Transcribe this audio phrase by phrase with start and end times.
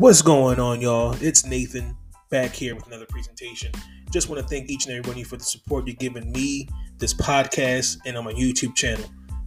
[0.00, 1.14] What's going on, y'all?
[1.20, 1.94] It's Nathan
[2.30, 3.70] back here with another presentation.
[4.10, 6.32] Just want to thank each and every one of you for the support you're giving
[6.32, 6.66] me,
[6.96, 9.04] this podcast, and on my YouTube channel.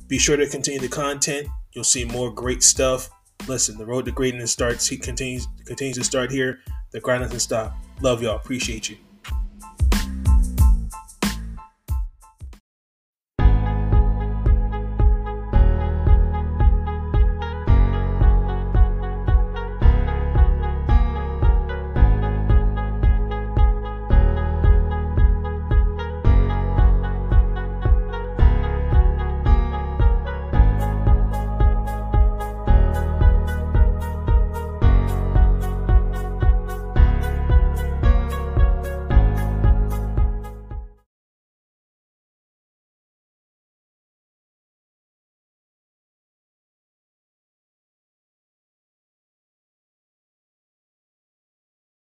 [0.08, 1.48] Be sure to continue the content.
[1.72, 3.10] You'll see more great stuff.
[3.48, 4.86] Listen, the road to greatness starts.
[4.86, 6.60] He continues continues to start here.
[6.92, 7.76] The grind doesn't stop.
[8.02, 8.36] Love y'all.
[8.36, 8.98] Appreciate you.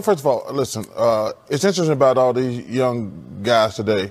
[0.08, 4.09] First of all, listen, uh, it's interesting about all these young guys today.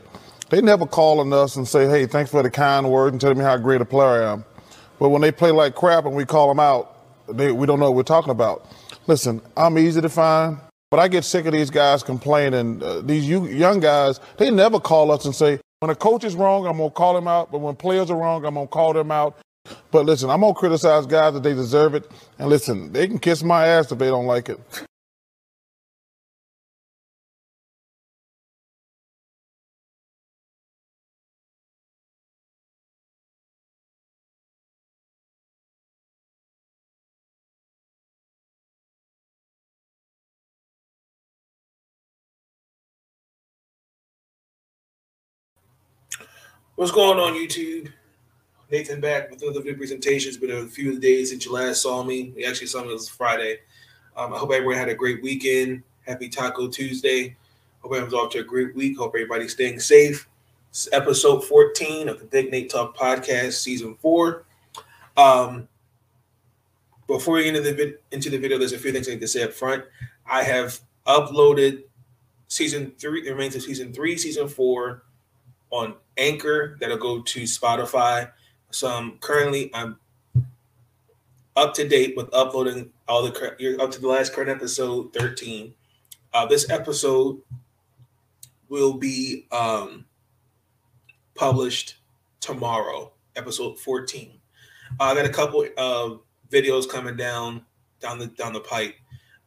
[0.51, 3.39] They never call on us and say, hey, thanks for the kind words and telling
[3.39, 4.45] me how great a player I am.
[4.99, 6.99] But when they play like crap and we call them out,
[7.35, 8.67] they, we don't know what we're talking about.
[9.07, 10.59] Listen, I'm easy to find,
[10.91, 12.83] but I get sick of these guys complaining.
[12.83, 16.67] Uh, these young guys, they never call us and say, when a coach is wrong,
[16.67, 17.51] I'm going to call him out.
[17.51, 19.39] But when players are wrong, I'm going to call them out.
[19.91, 22.07] But listen, I'm going to criticize guys that they deserve it.
[22.39, 24.61] And listen, they can kiss my ass if they don't like it.
[46.77, 47.91] What's going on, YouTube?
[48.71, 50.29] Nathan back with another video presentation.
[50.29, 52.35] It's been a few days since you last saw me.
[52.37, 53.61] We actually saw me this Friday.
[54.15, 55.83] Um, I hope everyone had a great weekend.
[56.07, 57.35] Happy Taco Tuesday.
[57.81, 58.99] Hope everyone's off to a great week.
[58.99, 60.29] Hope everybody's staying safe.
[60.69, 64.45] It's episode 14 of the Big Nate Talk podcast, season four.
[65.17, 65.69] Um,
[67.07, 69.23] before we get into the, vid- into the video, there's a few things I need
[69.23, 69.83] to say up front.
[70.27, 71.85] I have uploaded
[72.49, 75.05] season three, the remains of season three, season four
[75.71, 78.31] on Anchor that'll go to Spotify.
[78.71, 79.99] So I'm currently I'm
[81.57, 85.75] up to date with uploading all the you're up to the last current episode 13.
[86.33, 87.41] Uh, this episode
[88.69, 90.05] will be um,
[91.35, 91.97] published
[92.41, 94.33] tomorrow, episode 14.
[95.01, 97.65] Uh, I got a couple of videos coming down
[98.01, 98.95] down the down the pipe.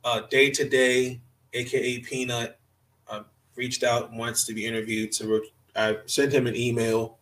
[0.03, 1.21] Uh, day to day,
[1.53, 2.59] aka Peanut,
[3.07, 3.23] uh,
[3.55, 5.13] reached out wants to be interviewed.
[5.13, 5.41] So
[5.75, 7.17] I sent him an email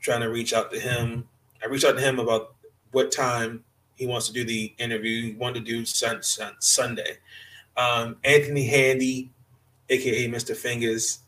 [0.00, 1.28] trying to reach out to him.
[1.62, 2.54] I reached out to him about
[2.92, 5.22] what time he wants to do the interview.
[5.22, 7.18] He wanted to do sun, sun, Sunday.
[7.76, 9.30] Um, Anthony Handy,
[9.88, 10.54] aka Mr.
[10.54, 11.20] Fingers,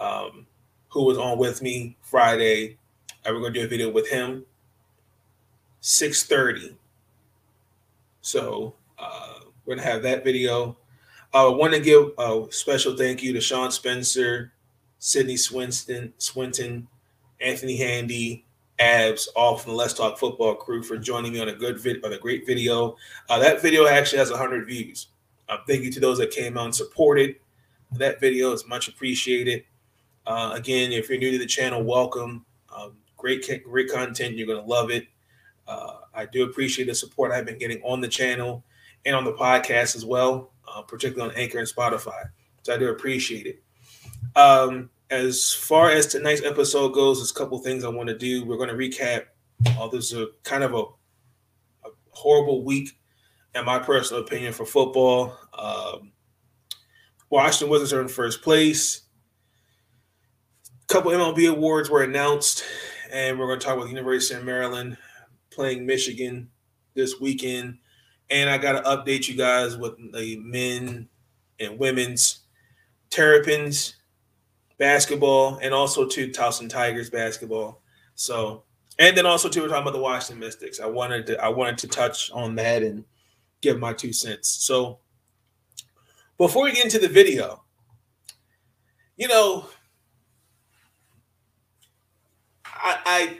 [0.00, 0.46] um,
[0.88, 2.78] who was on with me Friday.
[3.24, 4.44] I uh, we're gonna do a video with him.
[5.82, 6.74] 6:30.
[8.20, 10.76] So uh, we're gonna have that video.
[11.34, 14.52] I uh, want to give a special thank you to Sean Spencer,
[15.02, 16.86] Sydney Swinston, Swinton,
[17.40, 18.44] Anthony Handy,
[18.78, 22.04] Abs, all from the Let's Talk Football crew for joining me on a good vid-
[22.04, 22.96] on a great video.
[23.28, 25.08] Uh, that video actually has 100 views.
[25.48, 27.34] Uh, thank you to those that came out and supported
[27.90, 28.52] that video.
[28.52, 29.64] is much appreciated.
[30.24, 32.46] Uh, again, if you're new to the channel, welcome.
[32.72, 34.36] Um, great, great content.
[34.36, 35.08] You're gonna love it.
[35.66, 38.62] Uh, I do appreciate the support I've been getting on the channel
[39.04, 42.30] and on the podcast as well, uh, particularly on Anchor and Spotify.
[42.62, 43.61] So I do appreciate it.
[44.36, 48.44] Um, as far as tonight's episode goes, there's a couple things I want to do.
[48.44, 49.24] We're going to recap.
[49.78, 50.82] Oh, this is a kind of a,
[51.86, 52.98] a horrible week,
[53.54, 55.36] in my personal opinion, for football.
[55.56, 56.12] Um,
[57.28, 59.02] Washington Wizards are in first place.
[60.88, 62.64] A couple MLB awards were announced,
[63.12, 64.96] and we're going to talk about the University of Maryland
[65.50, 66.48] playing Michigan
[66.94, 67.78] this weekend.
[68.30, 71.08] And I got to update you guys with the men
[71.60, 72.40] and women's
[73.10, 73.96] Terrapins
[74.82, 77.80] basketball and also to Towson Tigers basketball.
[78.16, 78.64] So,
[78.98, 80.80] and then also too, we're talking about the Washington Mystics.
[80.80, 83.04] I wanted to I wanted to touch on that and
[83.60, 84.48] give my two cents.
[84.48, 84.98] So,
[86.36, 87.62] before we get into the video,
[89.16, 89.68] you know,
[92.64, 93.38] I I,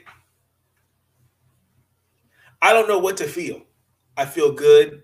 [2.62, 3.62] I don't know what to feel.
[4.16, 5.02] I feel good.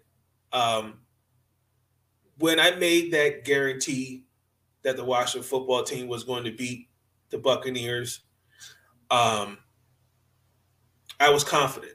[0.53, 1.01] Um,
[2.39, 4.28] when I made that guarantee
[4.83, 6.89] that the Washington football team was going to beat
[7.31, 8.21] the Buccaneers.
[9.11, 9.59] Um,
[11.21, 11.93] I was confident.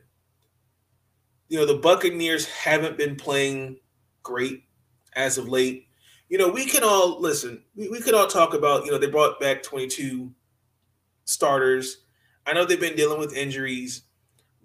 [1.47, 3.77] You know, the Buccaneers haven't been playing
[4.21, 4.63] great
[5.15, 5.87] as of late.
[6.29, 7.63] You know, we can all listen.
[7.75, 8.85] We, we could all talk about.
[8.85, 10.31] You know, they brought back 22
[11.25, 12.05] starters.
[12.45, 14.03] I know they've been dealing with injuries,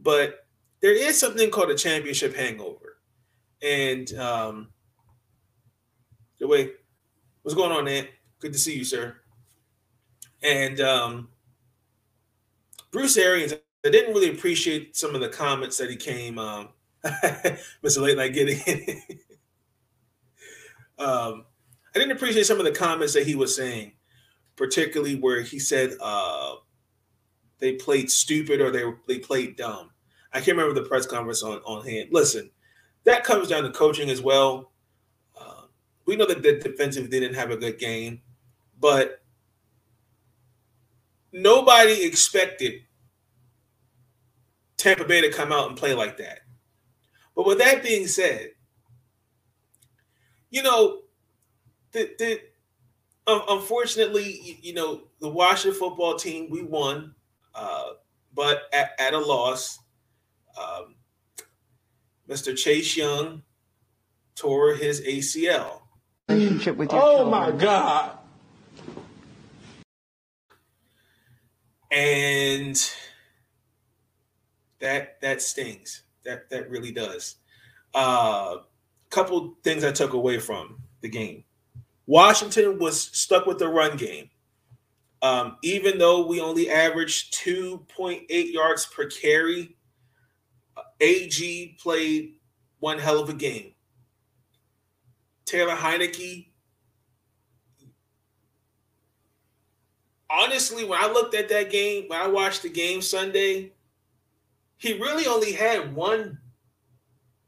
[0.01, 0.47] but
[0.81, 2.99] there is something called a championship hangover.
[3.63, 4.69] And um,
[6.39, 6.71] the way,
[7.49, 8.09] what's going on, Ant?
[8.41, 9.17] Good to see you, sir.
[10.43, 11.29] And um,
[12.91, 13.55] Bruce Arians,
[13.87, 16.69] I didn't really appreciate some of the comments that he came, um,
[17.83, 18.03] Mr.
[18.03, 18.61] Late Night Getting.
[20.99, 21.47] um,
[21.95, 23.93] I didn't appreciate some of the comments that he was saying,
[24.55, 26.57] particularly where he said uh,
[27.61, 29.89] they played stupid or they they played dumb.
[30.35, 32.11] I can't remember the press conference on on hand.
[32.13, 32.51] Listen,
[33.05, 34.71] that comes down to coaching as well.
[36.09, 38.23] We know that the defensive didn't have a good game,
[38.81, 39.21] but
[41.35, 42.81] nobody expected
[44.79, 46.39] Tampa Bay to come out and play like that.
[47.37, 48.53] But with that being said,
[50.49, 51.01] you know,
[51.93, 52.41] the, the
[53.31, 57.15] um, unfortunately, you know, the Washington football team, we won,
[57.55, 57.91] uh,
[58.35, 59.79] but at, at, a loss.
[60.59, 60.95] Um,
[62.31, 62.57] Mr.
[62.57, 63.43] Chase Young
[64.35, 65.83] tore his ACL.
[66.29, 67.31] Relationship with your oh children.
[67.31, 68.19] my God.
[71.91, 72.91] And
[74.81, 76.03] that that stings.
[76.25, 77.37] That that really does.
[77.95, 78.57] A uh,
[79.11, 81.45] couple things I took away from the game.
[82.07, 84.31] Washington was stuck with the run game.
[85.21, 89.77] Um, even though we only averaged 2.8 yards per carry,
[91.01, 92.35] AG played
[92.79, 93.75] one hell of a game.
[95.49, 96.49] Taylor Heinicke.
[100.31, 103.73] Honestly, when I looked at that game, when I watched the game Sunday,
[104.77, 106.39] he really only had one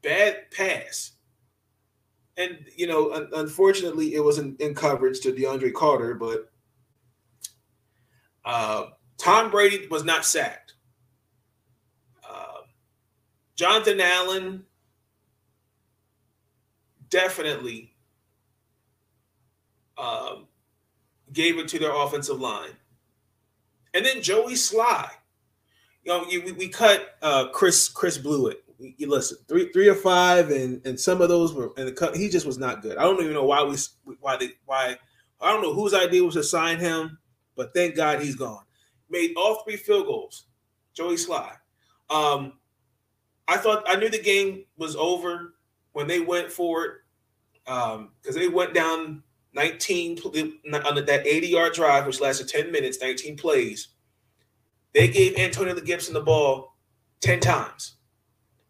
[0.01, 1.11] bad pass.
[2.37, 6.49] And, you know, un- unfortunately, it was in, in, coverage to DeAndre Carter, but
[8.43, 8.85] uh,
[9.19, 10.73] Tom Brady was not sacked.
[12.27, 12.61] Uh,
[13.55, 14.65] Jonathan Allen
[17.11, 17.90] definitely
[20.01, 20.47] um,
[21.31, 22.71] gave it to their offensive line.
[23.93, 25.09] And then Joey Slye.
[26.03, 28.57] you know, we, we cut uh, Chris Chris Blewitt.
[28.79, 32.15] You listen, three three or five, and and some of those were and the cut.
[32.15, 32.97] He just was not good.
[32.97, 33.77] I don't even know why we
[34.19, 34.97] why they why
[35.39, 37.19] I don't know whose idea was to sign him,
[37.55, 38.63] but thank God he's gone.
[39.09, 40.45] Made all three field goals.
[40.93, 41.55] Joey Slye.
[42.09, 42.53] Um,
[43.47, 45.53] I thought I knew the game was over
[45.91, 46.91] when they went for it
[47.65, 49.21] because um, they went down
[49.53, 50.19] 19
[50.85, 53.89] on that 80 yard drive, which lasted 10 minutes, 19 plays.
[54.93, 56.75] They gave Antonio Gibson the ball
[57.21, 57.95] 10 times.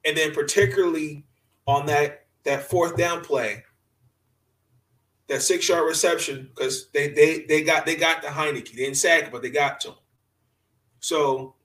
[0.06, 1.26] And then particularly
[1.68, 3.64] on that that fourth down play,
[5.28, 8.72] that six yard reception, because they they they got they got the Heinicke.
[8.72, 9.96] They didn't sack it, but they got to him.
[11.00, 11.56] So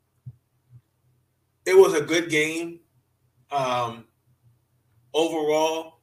[1.65, 2.81] it was a good game.
[3.51, 4.05] Um,
[5.15, 6.01] overall,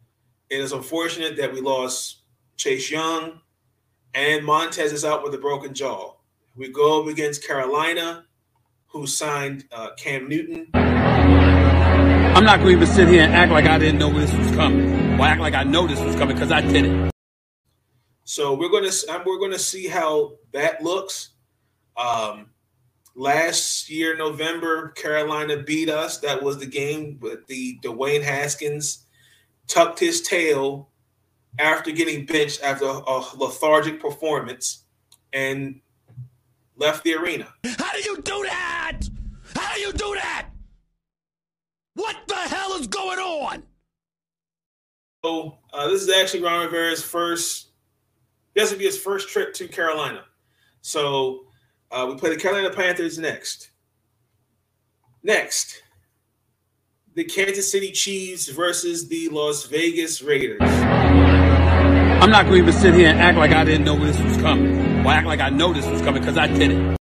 [0.49, 2.22] it is unfortunate that we lost
[2.63, 3.41] Chase Young
[4.13, 6.13] and Montez is out with a broken jaw.
[6.55, 8.23] We go up against Carolina
[8.87, 10.69] who signed uh, Cam Newton.
[10.73, 14.49] I'm not going to even sit here and act like I didn't know this was
[14.51, 17.11] coming, or act like I know this was coming because I did it.
[18.23, 21.31] So we're going to we're going to see how that looks.
[21.97, 22.51] Um,
[23.13, 26.19] last year, November, Carolina beat us.
[26.19, 29.05] That was the game, but the Dwayne Haskins
[29.67, 30.92] tucked his tail
[31.59, 34.85] after getting benched after a lethargic performance,
[35.33, 35.81] and
[36.75, 37.47] left the arena.
[37.63, 39.01] How do you do that?
[39.55, 40.49] How do you do that?
[41.95, 43.63] What the hell is going on?
[45.23, 47.67] So uh, this is actually Ron Rivera's first.
[48.55, 50.25] This would be his first trip to Carolina.
[50.81, 51.45] So
[51.91, 53.69] uh, we play the Carolina Panthers next.
[55.23, 55.81] Next,
[57.15, 60.82] the Kansas City Chiefs versus the Las Vegas Raiders.
[62.23, 64.37] I'm not going to even sit here and act like I didn't know this was
[64.37, 66.97] coming or act like I know this was coming because I did it.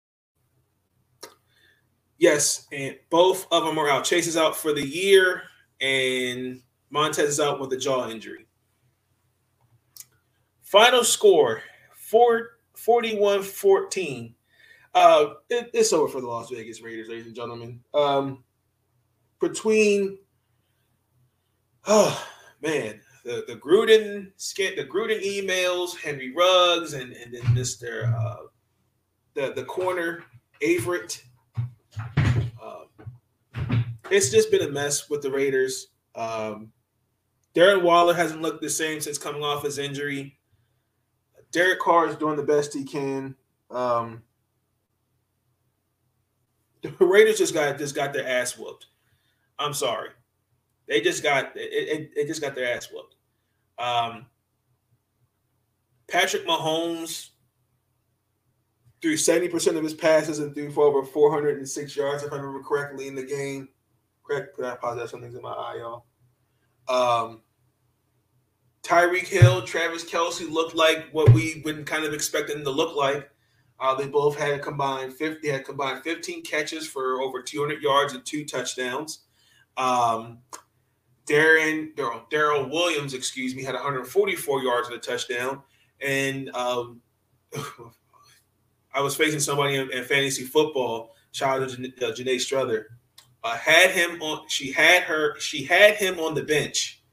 [2.19, 4.03] Yes, and both of them are out.
[4.03, 5.41] Chase is out for the year,
[5.81, 8.45] and Montez is out with a jaw injury.
[10.61, 11.63] Final score
[11.95, 14.35] 41 14.
[14.93, 17.79] Uh, it, it's over for the Las Vegas Raiders, ladies and gentlemen.
[17.91, 18.43] Um,
[19.39, 20.19] between,
[21.87, 22.23] oh
[22.61, 28.47] man, the the Gruden skit, the Gruden emails, Henry Ruggs, and and then Mister uh,
[29.33, 30.23] the the corner
[30.63, 31.21] Averett.
[31.97, 32.85] Uh,
[34.09, 35.89] it's just been a mess with the Raiders.
[36.15, 36.71] Um,
[37.53, 40.39] Darren Waller hasn't looked the same since coming off his injury.
[41.51, 43.35] Derek Carr is doing the best he can.
[43.69, 44.23] Um,
[46.81, 48.85] the Raiders just got just got their ass whooped.
[49.59, 50.11] I'm sorry,
[50.87, 53.15] they just got it, it, it just got their ass whooped.
[53.79, 54.25] Um,
[56.07, 57.29] Patrick Mahomes
[59.01, 63.07] threw 70% of his passes and threw for over 406 yards, if I remember correctly,
[63.07, 63.69] in the game.
[64.23, 64.59] Correct.
[64.61, 65.11] I apologize.
[65.11, 66.05] Something's in my eye, y'all.
[66.89, 67.41] Um,
[68.83, 72.95] Tyreek Hill, Travis Kelce looked like what we been kind of expecting them to look
[72.95, 73.29] like.
[73.79, 78.25] Uh, they both had combined 50, had combined 15 catches for over 200 yards and
[78.25, 79.19] two touchdowns.
[79.75, 80.39] Um,
[81.27, 81.95] Darren
[82.29, 85.61] Darrel Williams, excuse me, had 144 yards and a touchdown.
[86.01, 87.01] And um,
[88.93, 91.15] I was facing somebody in, in fantasy football.
[91.31, 92.85] Shout out to Jan- uh, Janae Struther.
[93.43, 94.47] Uh, had him on.
[94.47, 95.39] She had her.
[95.39, 97.03] She had him on the bench,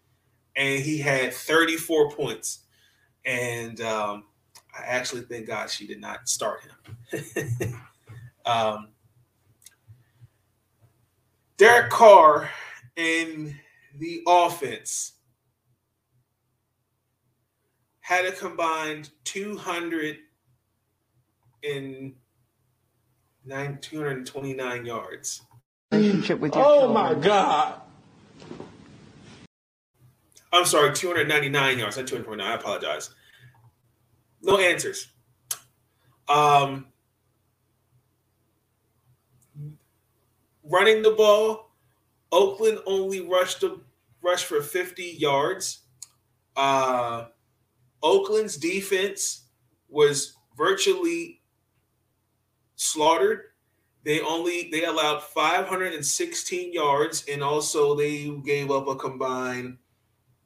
[0.57, 2.61] and he had 34 points.
[3.27, 4.25] And um,
[4.77, 7.81] I actually thank God she did not start him.
[8.47, 8.89] um,
[11.57, 12.51] Derek Carr
[12.97, 13.55] in
[13.99, 15.13] the offense
[18.01, 20.19] had a combined 200
[21.63, 22.15] in
[23.81, 25.43] 229 yards.
[25.93, 26.93] Relationship with your Oh children.
[26.95, 27.81] my God.
[30.53, 32.47] I'm sorry, 299 yards, not 229.
[32.47, 33.11] I apologize.
[34.43, 35.09] No answers.
[36.29, 36.87] Um,
[40.63, 41.71] running the ball,
[42.35, 43.81] Oakland only rushed the
[44.21, 45.83] rushed for 50 yards.
[46.57, 47.27] Uh,
[48.03, 49.45] Oakland's defense
[49.89, 51.43] was virtually
[52.75, 53.43] slaughtered.
[54.05, 59.79] They only they allowed 516 yards, and also they gave up a combined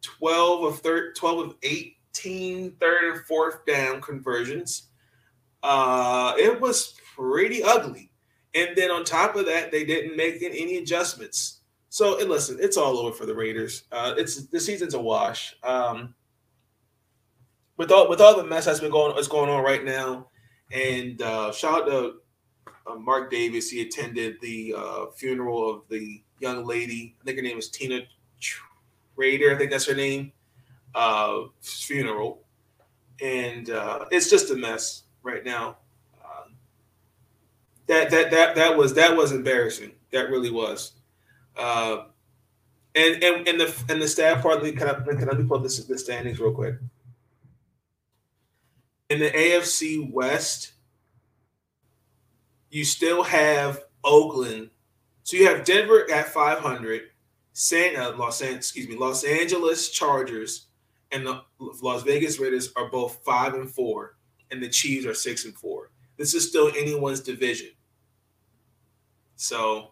[0.03, 4.89] 12 of thir- 12 of 18 third and fourth down conversions.
[5.63, 8.11] Uh, it was pretty ugly.
[8.55, 11.59] And then on top of that, they didn't make any adjustments.
[11.91, 13.85] So and listen, it's all over for the Raiders.
[13.91, 15.57] Uh, it's the season's a wash.
[15.63, 16.15] Um,
[17.79, 20.29] with all with all the mess that's been going that's going on right now,
[20.71, 22.15] and uh, shout out to
[22.87, 23.71] uh, Mark Davis.
[23.71, 27.17] He attended the uh, funeral of the young lady.
[27.21, 28.01] I think her name is Tina
[28.41, 29.55] Trader.
[29.55, 30.33] I think that's her name.
[30.95, 32.43] Uh, funeral,
[33.23, 35.79] and uh, it's just a mess right now.
[36.23, 36.55] Um,
[37.87, 39.93] that that that that was that was embarrassing.
[40.13, 40.98] That really was.
[41.59, 42.05] Uh,
[42.95, 44.63] and and and the and the staff part.
[44.63, 46.77] Can I can I pull this the standings real quick?
[49.11, 50.73] In the AFC West,
[52.71, 54.71] you still have Oakland.
[55.23, 57.03] So you have Denver at 500,
[57.53, 60.67] San uh, Los An- excuse me, Los Angeles Chargers
[61.13, 64.17] and the Las Vegas Raiders are both 5 and 4
[64.51, 65.91] and the Chiefs are 6 and 4.
[66.17, 67.71] This is still anyone's division.
[69.37, 69.91] So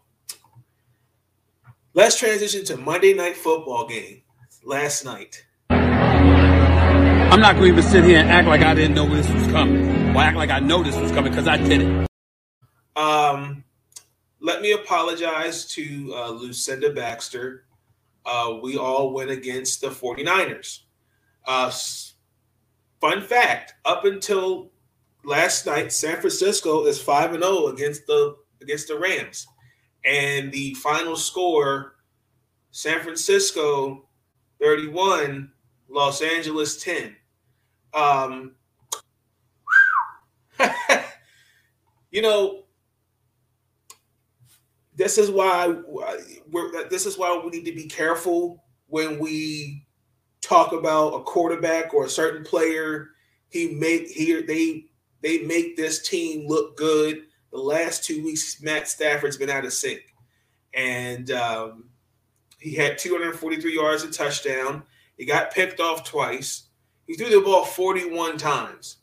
[1.97, 4.23] let's transition to Monday night football game
[4.63, 5.47] last night.
[5.71, 9.47] I'm not going to even sit here and act like I didn't know this was
[9.49, 10.15] coming.
[10.15, 12.09] Or act like I know this was coming because I did it.
[12.95, 13.65] Um,
[14.41, 17.65] let me apologize to uh, Lucinda Baxter.
[18.25, 20.81] Uh, we all went against the 49ers.
[21.47, 21.73] Uh,
[23.01, 24.71] fun fact up until
[25.25, 29.47] last night, San Francisco is 5 and 0 against the against the Rams.
[30.07, 31.97] And the final score
[32.71, 34.09] San Francisco
[34.61, 35.51] 31,
[35.89, 37.17] Los Angeles 10.
[37.95, 38.53] Um,
[42.11, 42.65] you know,
[44.95, 45.75] this is why
[46.51, 49.87] we're this is why we need to be careful when we
[50.41, 53.11] talk about a quarterback or a certain player
[53.49, 54.87] he make here they
[55.23, 57.26] they make this team look good
[57.57, 60.01] the last two weeks matt stafford's been out of sync
[60.75, 61.85] and um,
[62.59, 64.83] he had 243 yards a touchdown
[65.17, 66.65] he got picked off twice
[67.07, 68.99] he threw the ball 41 times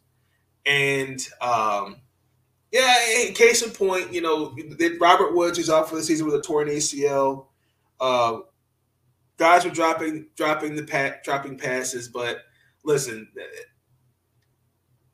[0.66, 1.98] and um,
[2.74, 2.96] yeah,
[3.28, 4.56] in case in point, you know,
[5.00, 7.46] Robert Woods is out for the season with a torn ACL.
[8.00, 8.40] Uh,
[9.38, 12.40] guys were dropping dropping the pat dropping passes, but
[12.84, 13.28] listen,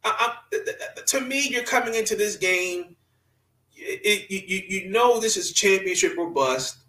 [0.06, 2.96] I, I, to me, you're coming into this game.
[3.82, 6.80] It, you, you know this is championship or bust.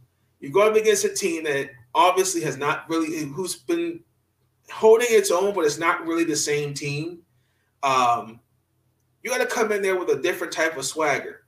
[0.41, 4.01] You go up against a team that obviously has not really who's been
[4.73, 7.21] holding its own, but it's not really the same team.
[7.83, 8.41] Um,
[9.23, 11.45] you got to come in there with a different type of swagger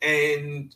[0.00, 0.74] and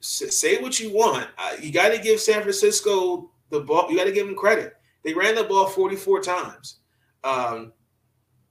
[0.00, 1.28] say what you want.
[1.60, 3.90] You got to give San Francisco the ball.
[3.90, 4.76] You got to give them credit.
[5.04, 6.78] They ran the ball 44 times.
[7.24, 7.72] Um,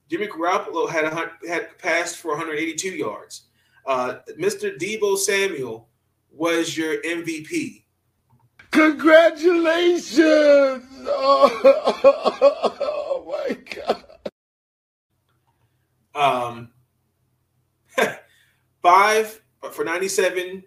[0.08, 3.44] Jimmy Garoppolo had a, had passed for 182 yards.
[3.84, 4.78] Uh, Mr.
[4.78, 5.88] Deebo Samuel
[6.30, 7.82] was your MVP.
[8.70, 10.84] Congratulations!
[11.04, 11.60] Oh,
[12.80, 14.04] oh my god!
[16.14, 16.70] Um,
[18.82, 19.40] five
[19.72, 20.62] for 97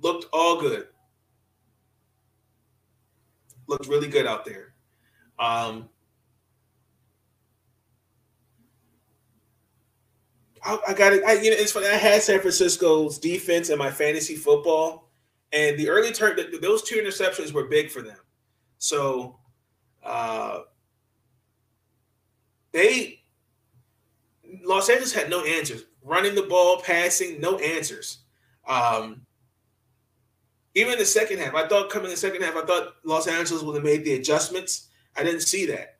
[0.00, 0.86] looked all good.
[3.66, 4.74] Looked really good out there.
[5.38, 5.88] Um,
[10.64, 11.22] I, I got it.
[11.44, 11.86] You know, it's funny.
[11.86, 15.10] I had San Francisco's defense in my fantasy football,
[15.52, 18.18] and the early turn, those two interceptions were big for them.
[18.78, 19.38] So,
[20.04, 20.60] uh,
[22.72, 23.18] they
[24.64, 25.84] Los Angeles had no answers.
[26.02, 28.18] Running the ball, passing, no answers.
[28.66, 29.22] Um,
[30.74, 33.26] even in the second half, I thought coming in the second half, I thought Los
[33.26, 34.88] Angeles would have made the adjustments.
[35.16, 35.98] I didn't see that.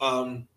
[0.00, 0.48] Um,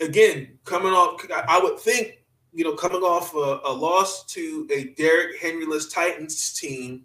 [0.00, 2.23] again, coming off, I would think,
[2.54, 7.04] you know, coming off a, a loss to a Derrick Henryless Titans team,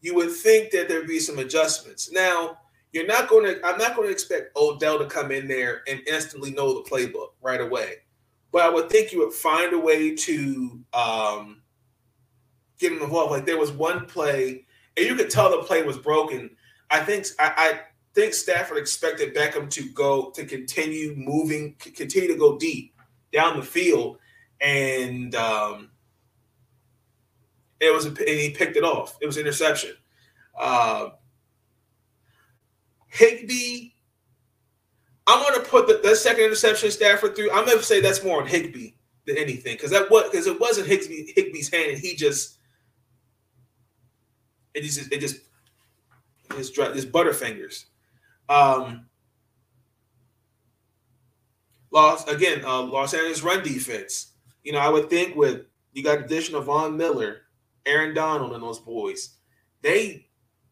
[0.00, 2.10] you would think that there'd be some adjustments.
[2.10, 2.58] Now,
[2.92, 6.00] you're not going to, I'm not going to expect Odell to come in there and
[6.08, 7.98] instantly know the playbook right away.
[8.50, 11.62] But I would think you would find a way to um,
[12.78, 13.30] get him involved.
[13.30, 16.50] Like there was one play, and you could tell the play was broken.
[16.90, 17.80] I think I, I
[18.14, 22.94] think Stafford expected Beckham to go to continue moving, continue to go deep
[23.32, 24.18] down the field,
[24.62, 25.90] and um,
[27.80, 29.18] it was a, he picked it off.
[29.20, 29.92] It was interception.
[30.58, 31.10] Uh,
[33.08, 33.90] Higbee,
[35.26, 37.50] I'm going to put the, the second interception Stafford through.
[37.50, 38.92] I'm going to say that's more on Higbee
[39.26, 42.58] than anything because that was because it wasn't Higbee, Higbee's hand, and he just
[44.74, 45.40] it just it just
[46.56, 47.84] his his butterfingers.
[48.48, 49.06] Um,
[51.90, 54.31] Los again, uh, Los Angeles run defense.
[54.62, 57.42] You know, I would think with you got addition of Von Miller,
[57.86, 59.36] Aaron Donald, and those boys,
[59.82, 60.26] they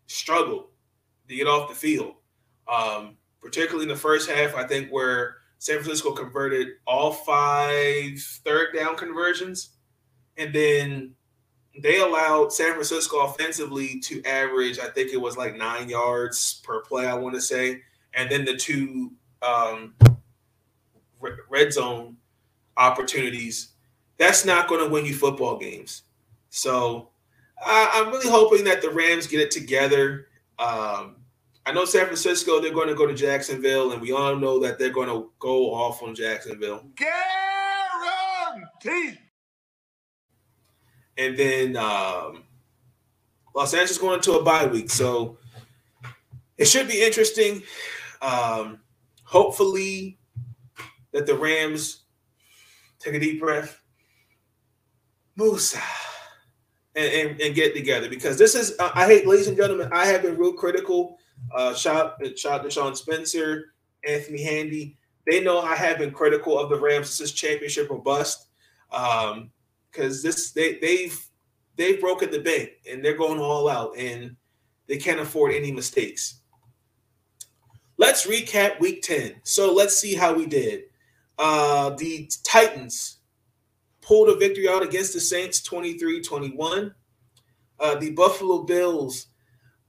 [0.07, 0.67] struggled
[1.29, 2.15] to get off the field.
[2.69, 8.75] Um, particularly in the first half, I think where San Francisco converted all five third
[8.75, 9.71] down conversions,
[10.37, 11.15] and then
[11.79, 16.81] they allowed San Francisco offensively to average, I think it was like nine yards per
[16.81, 17.83] play, I want to say.
[18.15, 19.95] And then the two um,
[21.49, 22.17] red zone
[22.77, 23.73] opportunities,
[24.21, 26.03] that's not going to win you football games.
[26.51, 27.09] So
[27.61, 30.29] I, am really hoping that the Rams get it together.
[30.61, 31.17] Um,
[31.67, 34.79] I know San Francisco, they're going to go to Jacksonville, and we all know that
[34.79, 36.85] they're going to go off on Jacksonville.
[38.85, 39.19] Guaranteed
[41.21, 42.45] and then um,
[43.55, 45.37] Los Angeles going into a bye week, so
[46.57, 47.63] it should be interesting.
[48.23, 48.81] Um,
[49.25, 50.19] hopefully,
[51.13, 52.05] that the Rams
[52.99, 53.80] take a deep breath,
[55.41, 55.81] Musa,
[56.95, 60.07] and, and, and get together because this is uh, I hate, ladies and gentlemen, I
[60.07, 61.17] have been real critical.
[61.55, 63.73] Uh, shout shout to Sean Spencer,
[64.07, 64.97] Anthony Handy.
[65.27, 68.47] They know I have been critical of the Rams since championship or bust.
[68.93, 69.51] Um,
[69.91, 71.19] because this they they've
[71.77, 74.37] they've broken the bank and they're going all out and
[74.87, 76.41] they can't afford any mistakes.
[77.97, 79.37] Let's recap week 10.
[79.45, 80.85] So let's see how we did.
[81.39, 83.20] Uh, the Titans
[84.11, 86.93] pulled a victory out against the Saints 23 21.
[87.79, 89.29] Uh, the Buffalo Bills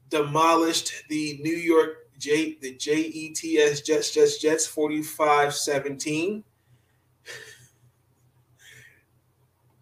[0.10, 6.44] demolished the New York J the JETS Jets Jets Jets 45 17.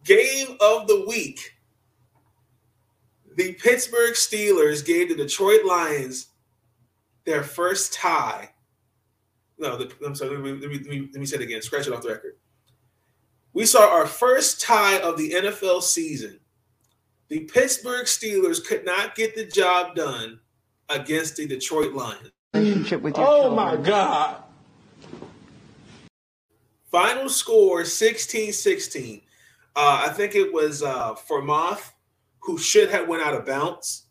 [0.06, 1.58] Game of the week.
[3.36, 6.28] The Pittsburgh Steelers gave the Detroit Lions
[7.26, 8.50] their first tie.
[9.58, 10.38] No, the, I'm sorry.
[10.38, 11.62] Let me, let, me, let me say it again.
[11.62, 12.39] Scratch it off the record.
[13.54, 16.40] We saw our first tie of the NFL season.
[17.30, 20.40] The Pittsburgh Steelers could not get the job done
[20.90, 22.32] against the Detroit Lions.
[23.16, 24.44] oh my God.
[26.92, 29.22] Final score 16 16.
[29.76, 31.92] Uh, I think it was uh, Freiermuth
[32.40, 34.08] who should have went out of bounds.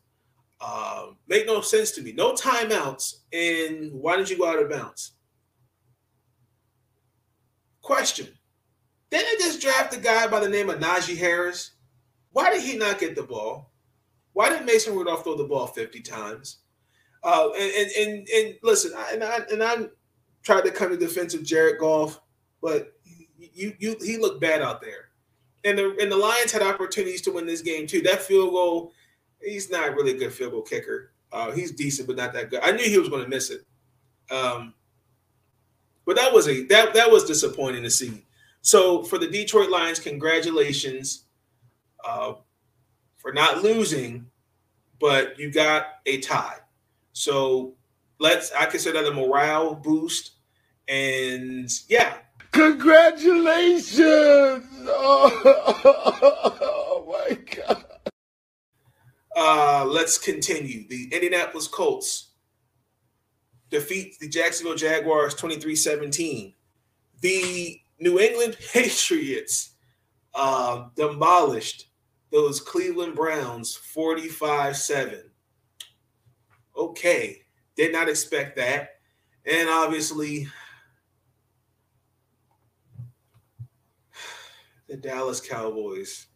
[0.61, 2.13] Uh, make no sense to me.
[2.13, 5.13] No timeouts, and why did you go out of bounds?
[7.81, 8.27] Question:
[9.11, 11.71] Didn't they just draft a guy by the name of Najee Harris?
[12.31, 13.71] Why did he not get the ball?
[14.33, 16.59] Why did Mason Rudolph throw the ball fifty times?
[17.23, 19.87] Uh, and, and and and listen, I, and I and I
[20.43, 22.21] tried to come to defense of Jared Goff,
[22.61, 22.93] but
[23.37, 25.09] you you he looked bad out there
[25.63, 28.01] and the and the Lions had opportunities to win this game too.
[28.01, 28.93] That field goal,
[29.41, 31.11] he's not really a good field goal kicker.
[31.31, 32.61] Uh, he's decent, but not that good.
[32.63, 33.65] I knew he was going to miss it.
[34.31, 34.73] Um,
[36.05, 38.25] but that was a that that was disappointing to see.
[38.61, 41.25] So for the Detroit Lions, congratulations
[42.05, 42.33] uh,
[43.17, 44.27] for not losing,
[44.99, 46.57] but you got a tie.
[47.13, 47.75] So
[48.19, 50.31] let's I consider that a morale boost.
[50.87, 52.17] And yeah.
[52.51, 53.99] Congratulations!
[54.87, 55.41] Oh,
[56.61, 57.85] oh my god.
[59.35, 60.87] Uh, let's continue.
[60.87, 62.31] The Indianapolis Colts
[63.69, 66.55] defeat the Jacksonville Jaguars 23-17.
[67.21, 69.75] The New England Patriots
[70.33, 71.87] uh, demolished
[72.31, 75.23] those Cleveland Browns 45 7.
[76.77, 77.41] Okay,
[77.75, 78.89] did not expect that.
[79.45, 80.47] And obviously,
[84.87, 86.27] the Dallas Cowboys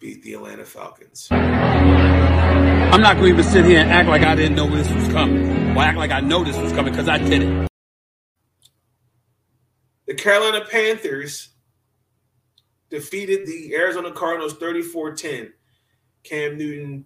[0.00, 1.28] beat the Atlanta Falcons.
[1.30, 5.08] I'm not going to even sit here and act like I didn't know this was
[5.08, 5.76] coming.
[5.76, 7.68] Or act like I know this was coming because I did it.
[10.06, 11.50] The Carolina Panthers
[12.90, 15.52] defeated the Arizona Cardinals 34 10.
[16.22, 17.04] Cam Newton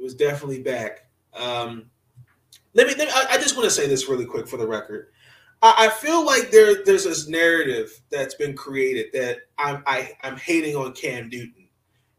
[0.00, 1.08] was definitely back.
[1.34, 1.90] Um,
[2.74, 4.66] let me, let me I, I, just want to say this really quick for the
[4.66, 5.08] record.
[5.62, 10.36] I, I, feel like there there's this narrative that's been created that I'm I, I'm
[10.36, 11.68] hating on Cam Newton.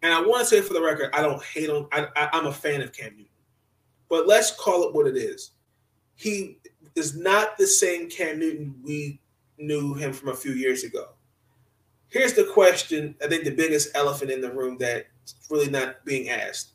[0.01, 2.47] And I want to say for the record, I don't hate on I, I, I'm
[2.47, 3.27] a fan of Cam Newton.
[4.09, 5.51] But let's call it what it is.
[6.15, 6.59] He
[6.95, 9.19] is not the same Cam Newton we
[9.57, 11.09] knew him from a few years ago.
[12.09, 16.29] Here's the question I think the biggest elephant in the room that's really not being
[16.29, 16.71] asked.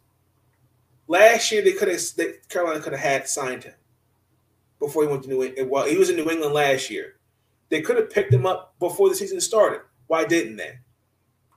[1.09, 2.01] Last year, they could have
[2.49, 3.75] Carolina could have had signed him
[4.79, 5.71] before he went to New England.
[5.71, 7.17] Well, he was in New England last year.
[7.69, 9.83] They could have picked him up before the season started.
[10.09, 10.79] Why didn't they?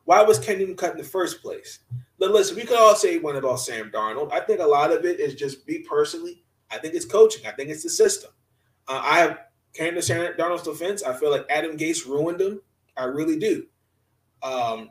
[0.05, 1.79] Why was Cam Newton cut in the first place?
[2.19, 4.31] But listen, we could all say one about Sam Darnold.
[4.31, 6.43] I think a lot of it is just me personally.
[6.71, 7.45] I think it's coaching.
[7.45, 8.31] I think it's the system.
[8.87, 9.39] Uh, I have
[9.73, 11.03] came to Darnold's defense.
[11.03, 12.61] I feel like Adam Gase ruined him.
[12.95, 13.65] I really do.
[14.43, 14.89] Um,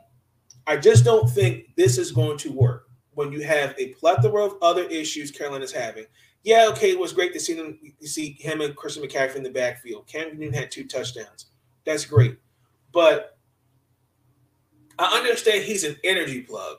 [0.67, 4.55] I just don't think this is going to work when you have a plethora of
[4.61, 6.05] other issues Carolina's having.
[6.43, 9.49] Yeah, okay, it was great to see them see him and Christian McCaffrey in the
[9.49, 10.07] backfield.
[10.07, 11.47] Cam Newton had two touchdowns.
[11.85, 12.37] That's great.
[12.91, 13.37] But
[14.99, 16.77] I understand he's an energy plug.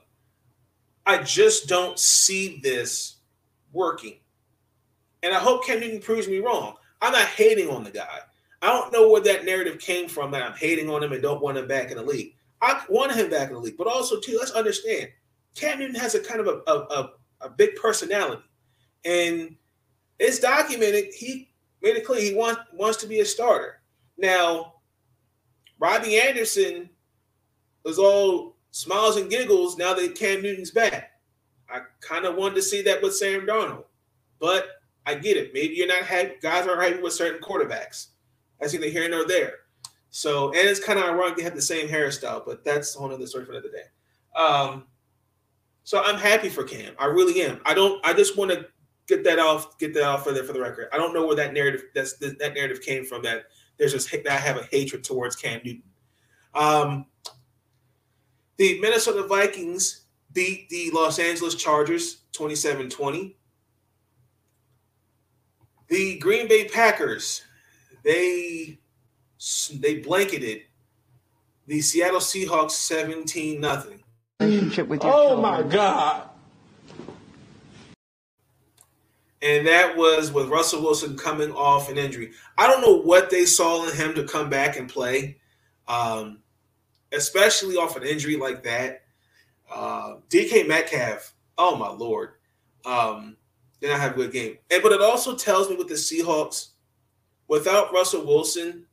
[1.07, 3.17] I just don't see this
[3.73, 4.19] working.
[5.23, 6.77] And I hope Cam Newton proves me wrong.
[7.05, 8.21] I'm not hating on the guy.
[8.63, 11.43] I don't know where that narrative came from that I'm hating on him and don't
[11.43, 12.35] want him back in the league.
[12.63, 15.11] I want him back in the league, but also too, let's understand,
[15.55, 17.11] Cam Newton has a kind of a, a,
[17.43, 18.43] a, big personality,
[19.05, 19.55] and
[20.19, 21.13] it's documented.
[21.13, 21.51] He
[21.83, 23.83] made it clear he wants wants to be a starter.
[24.17, 24.77] Now,
[25.79, 26.89] Robbie Anderson
[27.85, 31.13] was all smiles and giggles now that Cam Newton's back.
[31.69, 33.85] I kind of wanted to see that with Sam Darnold,
[34.41, 34.69] but
[35.07, 35.53] I get it.
[35.53, 36.35] Maybe you're not happy.
[36.41, 38.09] Guys aren't happy with certain quarterbacks.
[38.61, 39.55] That's neither here nor there.
[40.11, 43.13] So, and it's kind of ironic they have the same hairstyle, but that's a whole
[43.13, 43.85] other story for another day.
[44.41, 44.85] Um,
[45.83, 46.95] so I'm happy for Cam.
[46.99, 47.61] I really am.
[47.67, 48.05] I don't.
[48.07, 48.67] I just want to
[49.07, 49.79] get that off.
[49.79, 50.89] Get that off for the for the record.
[50.93, 53.23] I don't know where that narrative that's that narrative came from.
[53.23, 55.83] That there's just that I have a hatred towards Cam Newton.
[56.55, 57.07] Um,
[58.57, 63.35] the Minnesota Vikings beat the Los Angeles Chargers 27-20.
[65.89, 67.43] The Green Bay Packers
[68.05, 68.79] they
[69.73, 70.63] they blanketed
[71.67, 74.03] the Seattle Seahawks 17 nothing.
[74.41, 76.29] Relationship with your Oh my God.
[79.43, 82.33] And that was with Russell Wilson coming off an injury.
[82.57, 85.39] I don't know what they saw in him to come back and play,
[85.87, 86.39] um,
[87.13, 89.03] especially off an injury like that.
[89.71, 92.31] Uh, DK Metcalf, oh my lord,
[92.87, 93.37] um,
[93.85, 94.57] did not have a good game.
[94.71, 96.69] And but it also tells me with the Seahawks,
[97.49, 98.87] without Russell Wilson,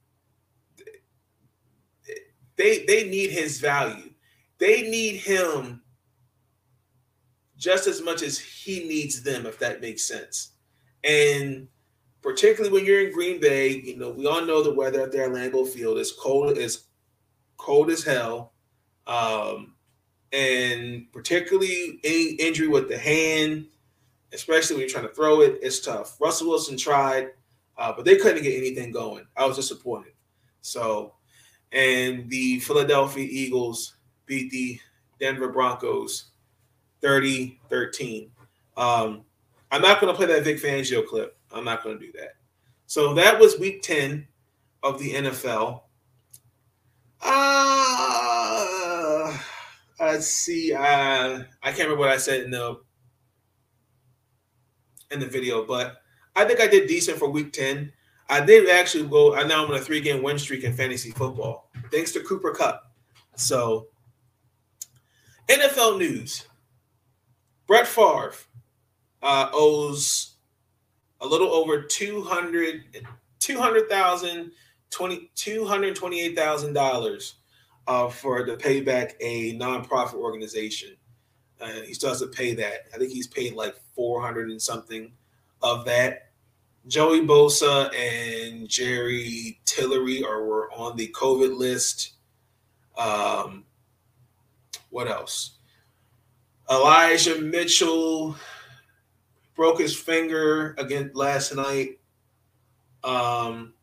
[2.58, 4.12] they they need his value.
[4.58, 5.82] They need him
[7.58, 10.52] just as much as he needs them, if that makes sense.
[11.04, 11.68] And
[12.22, 15.12] particularly when you're in Green Bay, you know, we all know the weather out at
[15.12, 16.86] their Lambeau Field is cold, is
[17.58, 18.54] cold as hell.
[19.08, 19.76] Um,
[20.32, 23.68] and particularly any injury with the hand,
[24.34, 26.20] especially when you're trying to throw it, it's tough.
[26.20, 27.30] Russell Wilson tried,
[27.78, 29.26] uh, but they couldn't get anything going.
[29.36, 30.14] I was disappointed.
[30.62, 31.14] So
[31.72, 34.80] and the Philadelphia Eagles beat the
[35.20, 36.32] Denver Broncos
[37.02, 38.32] 30 13.
[38.78, 39.24] Um,
[39.72, 41.38] I'm not going to play that Vic Fangio clip.
[41.52, 42.36] I'm not going to do that.
[42.88, 44.28] So that was week 10
[44.84, 45.84] of the NFL.
[47.22, 47.78] Uh,
[50.00, 50.74] let's see.
[50.74, 52.82] Uh, I can't remember what I said in the
[55.12, 56.02] in the video, but
[56.36, 57.92] I think I did decent for week 10.
[58.30, 59.36] I did actually go.
[59.36, 62.52] I now I'm on a three game win streak in fantasy football, thanks to Cooper
[62.52, 62.92] Kupp.
[63.36, 63.88] So,
[65.48, 66.48] NFL news
[67.68, 68.34] Brett Favre
[69.22, 70.36] uh, owes
[71.20, 73.06] a little over 200
[73.42, 74.52] $200,000,
[74.92, 77.34] $228,000
[77.88, 80.96] uh, for to pay back a nonprofit organization.
[81.62, 82.88] Uh, he still has to pay that.
[82.94, 85.12] I think he's paid like 400 and something
[85.62, 86.32] of that.
[86.88, 92.14] Joey Bosa and Jerry Tillery are were on the COVID list.
[92.98, 93.66] Um,
[94.90, 95.60] what else?
[96.70, 98.36] Elijah Mitchell
[99.56, 102.00] broke his finger again last night.
[103.04, 103.74] Um,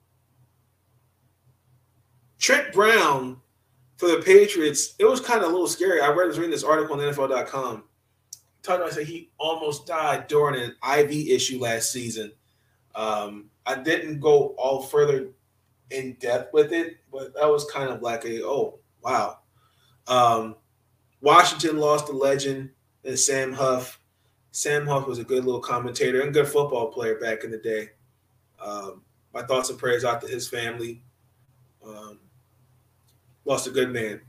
[2.38, 3.41] Trent Brown
[3.98, 6.00] for the Patriots, it was kind of a little scary.
[6.00, 7.82] I read, was reading this article on NFL.com.
[8.62, 12.32] Talking about, said he almost died during an IV issue last season.
[12.94, 15.30] Um, I didn't go all further
[15.90, 19.38] in depth with it, but that was kind of like a oh wow.
[20.06, 20.54] Um,
[21.20, 22.70] Washington lost the legend
[23.04, 24.00] and Sam Huff.
[24.52, 27.90] Sam Huff was a good little commentator and good football player back in the day.
[28.61, 29.02] Um,
[29.34, 31.02] my thoughts and prayers out to his family.
[31.84, 32.18] Um,
[33.48, 34.20] lost a good man.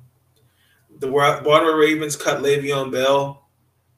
[1.00, 3.48] The Baltimore Ravens cut Le'Veon Bell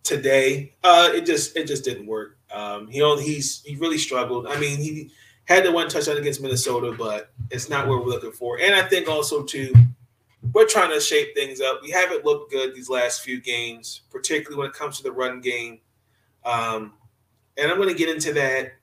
[0.04, 0.74] today.
[0.84, 2.38] Uh, it just it just didn't work.
[2.52, 4.48] Um, he only, he's he really struggled.
[4.48, 5.12] I mean, he
[5.46, 8.60] had the one touchdown against Minnesota, but it's not what we're looking for.
[8.60, 9.74] And I think also too,
[10.54, 11.82] we're trying to shape things up.
[11.82, 15.40] We haven't looked good these last few games, particularly when it comes to the run
[15.40, 15.80] game.
[16.44, 16.94] Um,
[17.58, 18.74] and I'm going to get into that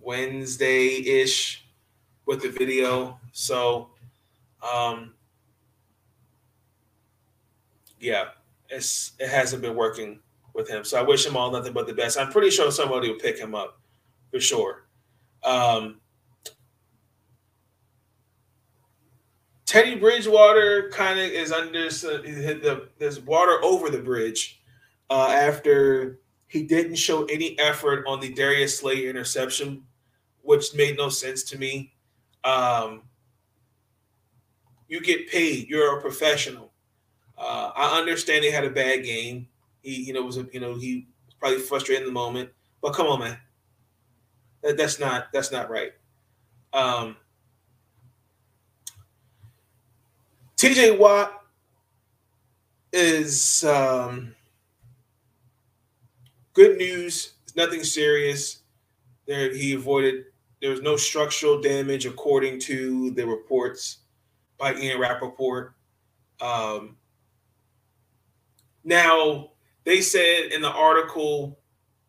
[0.00, 0.86] Wednesday
[1.20, 1.67] ish
[2.28, 3.18] with the video.
[3.32, 3.88] So,
[4.62, 5.14] um,
[7.98, 8.26] yeah,
[8.68, 10.20] it's it hasn't been working
[10.54, 10.84] with him.
[10.84, 12.18] So I wish him all nothing but the best.
[12.18, 13.80] I'm pretty sure somebody will pick him up
[14.30, 14.84] for sure.
[15.42, 16.00] Um,
[19.64, 24.60] Teddy Bridgewater kind of is under the there's water over the bridge
[25.08, 29.84] uh, after he didn't show any effort on the Darius Slay interception
[30.42, 31.92] which made no sense to me.
[32.48, 33.02] Um,
[34.88, 35.68] you get paid.
[35.68, 36.72] You're a professional.
[37.36, 39.48] Uh, I understand he had a bad game.
[39.82, 42.50] He, you know, was a, you know he was probably frustrated in the moment.
[42.80, 43.38] But come on, man,
[44.62, 45.92] that, that's not that's not right.
[46.72, 47.16] Um,
[50.56, 50.96] T.J.
[50.96, 51.44] Watt
[52.92, 54.34] is um,
[56.54, 57.34] good news.
[57.44, 58.60] It's nothing serious.
[59.26, 60.24] There, he avoided
[60.60, 63.98] there was no structural damage according to the reports
[64.58, 65.74] by Ian Rapoport.
[66.40, 66.96] Um,
[68.84, 69.50] now
[69.84, 71.58] they said in the article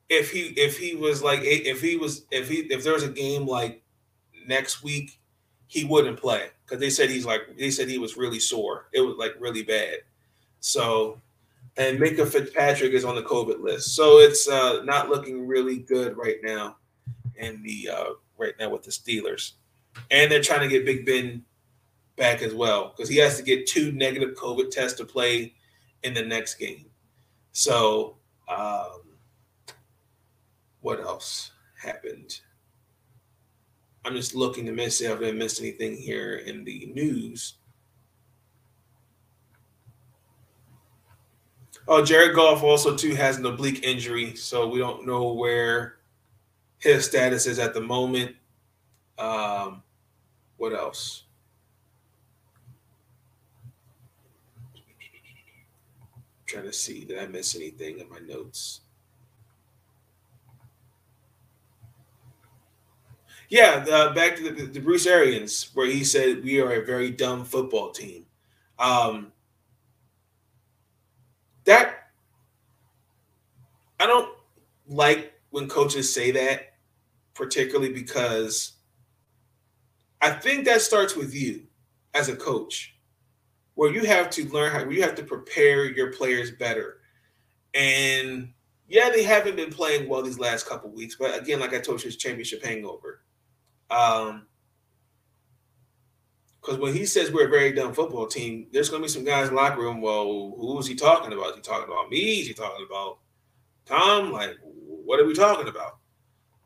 [0.10, 3.10] if he if he was like if he was if he if there was a
[3.10, 3.84] game like
[4.48, 5.20] next week
[5.68, 6.48] he wouldn't play.
[6.66, 8.88] Because they said he's like they said he was really sore.
[8.94, 9.98] It was like really bad.
[10.60, 11.22] So
[11.78, 13.96] and Minkah Fitzpatrick is on the COVID list.
[13.96, 16.78] So it's uh, not looking really good right now
[17.40, 19.54] in the uh, right now with the Steelers,
[20.12, 21.44] and they're trying to get Big Ben
[22.16, 25.56] back as well because he has to get two negative COVID tests to play
[26.04, 26.86] in the next game.
[27.52, 29.02] So, um,
[30.82, 32.42] what else happened?
[34.06, 37.56] I'm just looking to miss if I didn't miss anything here in the news.
[41.88, 45.99] Oh, Jared Goff also too has an oblique injury, so we don't know where
[46.80, 48.36] his status is at the moment.
[49.18, 49.84] Um,
[50.58, 51.24] what else?
[56.46, 58.82] Trying to see, did I miss anything in my notes?
[63.50, 67.10] Yeah, the, back to the, the, Bruce Arians, where he said we are a very
[67.10, 68.26] dumb football team.
[68.78, 69.32] Um,
[71.66, 72.12] that
[74.00, 74.30] I don't
[74.88, 76.69] like when coaches say that
[77.40, 78.74] particularly because
[80.22, 81.64] I think that starts with you
[82.14, 82.96] as a coach,
[83.76, 86.98] where you have to learn how you have to prepare your players better.
[87.74, 88.52] And
[88.90, 92.04] yeah, they haven't been playing well these last couple weeks, but again, like I told
[92.04, 93.22] you, it's championship hangover.
[93.90, 94.48] Um,
[96.60, 99.24] because when he says we're a very dumb football team, there's going to be some
[99.24, 100.02] guys in the locker room.
[100.02, 101.52] Well, who's he talking about?
[101.52, 102.42] Is he talking about me?
[102.42, 103.20] Is he talking about
[103.86, 104.34] Tom?
[104.34, 105.99] Like, what are we talking about?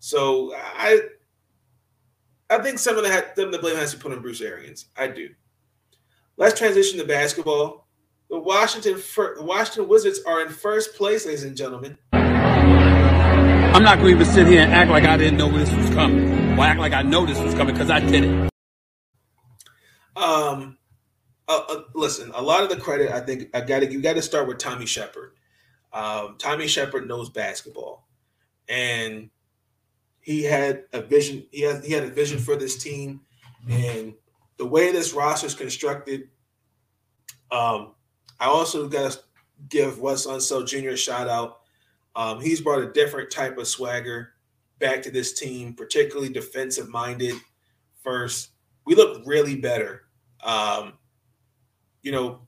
[0.04, 1.00] So I
[2.50, 4.88] I think some of the some of the blame has to put on Bruce Arians.
[4.98, 5.30] I do.
[6.36, 7.88] Let's transition to basketball.
[8.30, 11.98] The Washington the Washington Wizards are in first place, ladies and gentlemen.
[12.12, 15.90] I'm not going to even sit here and act like I didn't know this was
[15.92, 18.50] coming, or act like I know this was coming because I did it.
[20.18, 20.78] Um,
[21.48, 24.16] uh, uh, listen, a lot of the credit I think I got to you got
[24.16, 25.32] to start with Tommy Sheppard.
[25.94, 28.06] Um, Tommy Sheppard knows basketball,
[28.68, 29.30] and
[30.24, 31.46] he had a vision.
[31.52, 33.22] He had he had a vision for this team,
[33.70, 34.14] and
[34.58, 36.30] the way this roster is constructed.
[37.52, 37.94] Um,
[38.40, 39.20] I also got to
[39.70, 40.92] give Wes Unseld Jr.
[40.92, 41.60] a shout out.
[42.16, 44.34] Um, he's brought a different type of swagger
[44.80, 47.36] back to this team, particularly defensive minded.
[48.02, 48.52] First,
[48.86, 50.06] we look really better.
[50.44, 50.94] Um,
[52.02, 52.48] you know,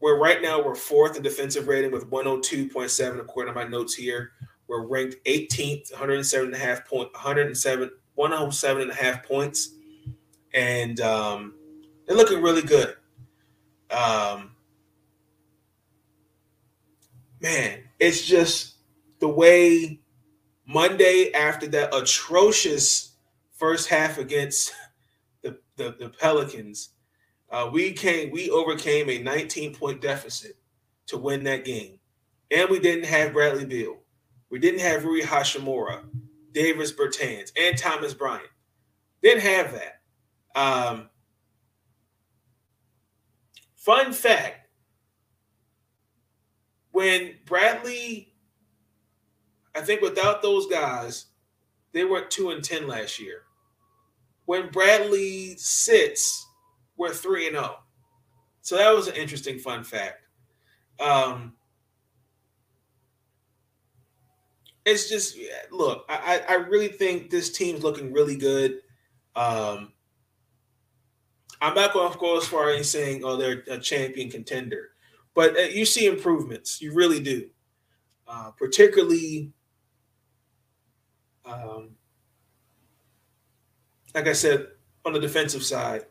[0.00, 4.32] we're right now we're fourth in defensive rating with 102.7 according to my notes here.
[4.68, 9.70] We're ranked 18th, 107 and a half point, 107, 107 and a half points,
[10.54, 11.54] and um,
[12.06, 12.96] they're looking really good.
[13.90, 14.52] Um,
[17.40, 18.76] man, it's just
[19.20, 20.00] the way
[20.66, 23.12] Monday after that atrocious
[23.52, 24.72] first half against
[25.42, 26.90] the, the, the Pelicans,
[27.50, 30.56] uh, we came we overcame a 19 point deficit
[31.06, 31.98] to win that game.
[32.50, 33.98] And we didn't have Bradley Beal.
[34.50, 36.04] We didn't have Rui Hachimura,
[36.52, 38.48] Davis Bertans, and Thomas Bryant.
[39.22, 40.00] Didn't have that.
[40.54, 41.10] Um,
[43.76, 44.66] fun fact
[46.96, 48.32] when Bradley,
[49.74, 51.26] I think without those guys,
[51.92, 53.42] they went 2 and 10 last year.
[54.46, 56.46] When Bradley sits,
[56.96, 57.76] we're 3 and 0.
[58.62, 60.22] So that was an interesting fun fact.
[60.98, 61.55] Um,
[64.86, 65.36] it's just
[65.72, 68.78] look, I, I really think this team's looking really good.
[69.34, 69.92] Um,
[71.60, 74.90] I'm not going to go as far as saying, oh, they're a champion contender,
[75.34, 76.80] but uh, you see improvements.
[76.80, 77.48] You really do,
[78.28, 79.52] uh, particularly,
[81.44, 81.90] um,
[84.14, 84.68] like I said,
[85.04, 86.06] on the defensive side,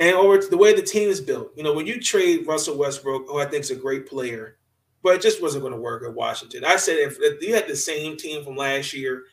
[0.00, 1.52] and over the way the team is built.
[1.56, 4.56] You know, when you trade Russell Westbrook, who I think is a great player
[5.04, 6.64] but it just wasn't going to work at Washington.
[6.64, 9.24] I said if, if you had the same team from last year,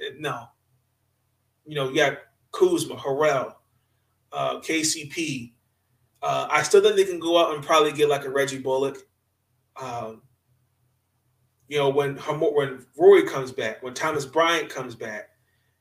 [0.00, 0.44] eh, no.
[1.66, 2.18] You know, you got
[2.52, 3.54] Kuzma, Harrell,
[4.32, 5.52] uh, KCP.
[6.22, 8.98] Uh, I still think they can go out and probably get like a Reggie Bullock.
[9.80, 10.22] Um,
[11.66, 15.30] you know, when when Rory comes back, when Thomas Bryant comes back,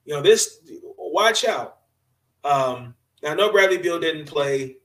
[0.03, 0.59] you know, this
[0.97, 1.77] watch out.
[2.43, 4.77] Um, now I know Bradley Beal didn't play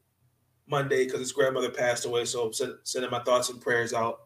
[0.67, 2.53] Monday because his grandmother passed away, so
[2.85, 4.21] sending my thoughts and prayers out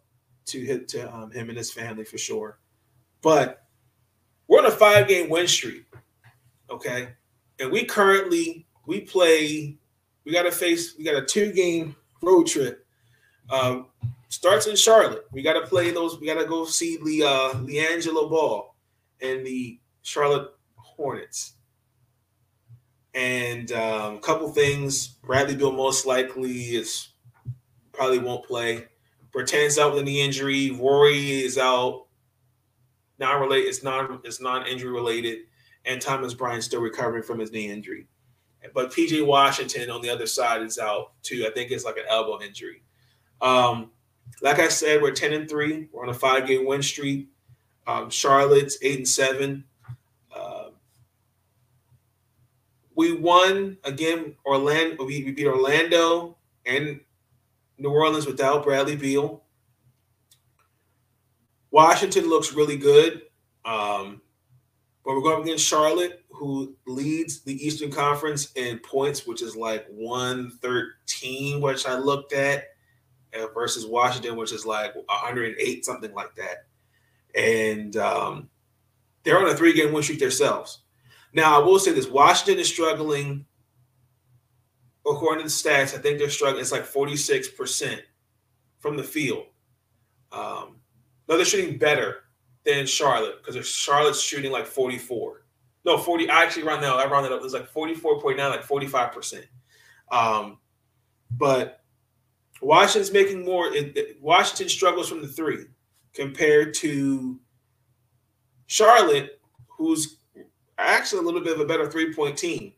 [0.47, 2.59] to hit to um, him and his family for sure.
[3.23, 3.65] But
[4.49, 5.85] we're on a five game win streak,
[6.71, 7.09] okay,
[7.59, 9.77] and we currently we play.
[10.25, 10.95] We got to face.
[10.97, 12.87] We got a two game road trip.
[13.51, 13.87] Um,
[14.29, 15.27] starts in Charlotte.
[15.33, 16.21] We got to play those.
[16.21, 18.75] We got to go see the uh, LiAngelo Ball
[19.21, 21.55] and the Charlotte Hornets.
[23.15, 25.09] And um, a couple things.
[25.09, 27.09] Bradley Beal most likely is
[27.93, 28.87] probably won't play.
[29.37, 30.71] Bertans out with a knee injury.
[30.71, 32.07] Rory is out.
[33.19, 33.69] Not related.
[33.69, 34.21] It's non.
[34.25, 35.41] It's non injury related.
[35.85, 38.07] And Thomas Bryant still recovering from his knee injury.
[38.75, 41.47] But PJ Washington on the other side is out too.
[41.47, 42.83] I think it's like an elbow injury.
[43.41, 43.91] Um,
[44.43, 45.89] like I said, we're ten and three.
[45.93, 47.29] We're on a five game win streak.
[47.87, 49.65] Um, Charlotte's eight and seven.
[50.35, 50.71] Uh,
[52.95, 54.35] we won again.
[54.45, 55.05] Orlando.
[55.05, 57.01] We, we beat Orlando and
[57.79, 59.43] New Orleans without Bradley Beal.
[61.71, 63.23] Washington looks really good.
[63.65, 64.21] Um,
[65.05, 69.87] but we're going against Charlotte, who leads the Eastern Conference in points, which is like
[69.89, 72.65] 113, which I looked at,
[73.33, 76.67] uh, versus Washington, which is like 108, something like that.
[77.41, 78.49] And um,
[79.23, 80.81] they're on a three game win streak themselves.
[81.33, 83.45] Now, I will say this Washington is struggling
[85.07, 86.61] according to the stats, I think they're struggling.
[86.61, 88.01] It's like 46%
[88.79, 89.47] from the field.
[90.33, 90.77] Um,
[91.29, 92.25] no, they're shooting better
[92.65, 95.45] than Charlotte because Charlotte's shooting like 44.
[95.85, 96.29] No, 40.
[96.29, 96.93] I actually round that.
[96.93, 97.41] I rounded up.
[97.41, 99.45] It was like 44.9, like 45%.
[100.11, 100.59] Um,
[101.31, 101.81] but
[102.61, 103.67] Washington's making more.
[103.69, 105.67] It, it, Washington struggles from the three
[106.13, 107.39] compared to
[108.67, 110.19] Charlotte, who's
[110.79, 112.73] actually a little bit of a better three point team.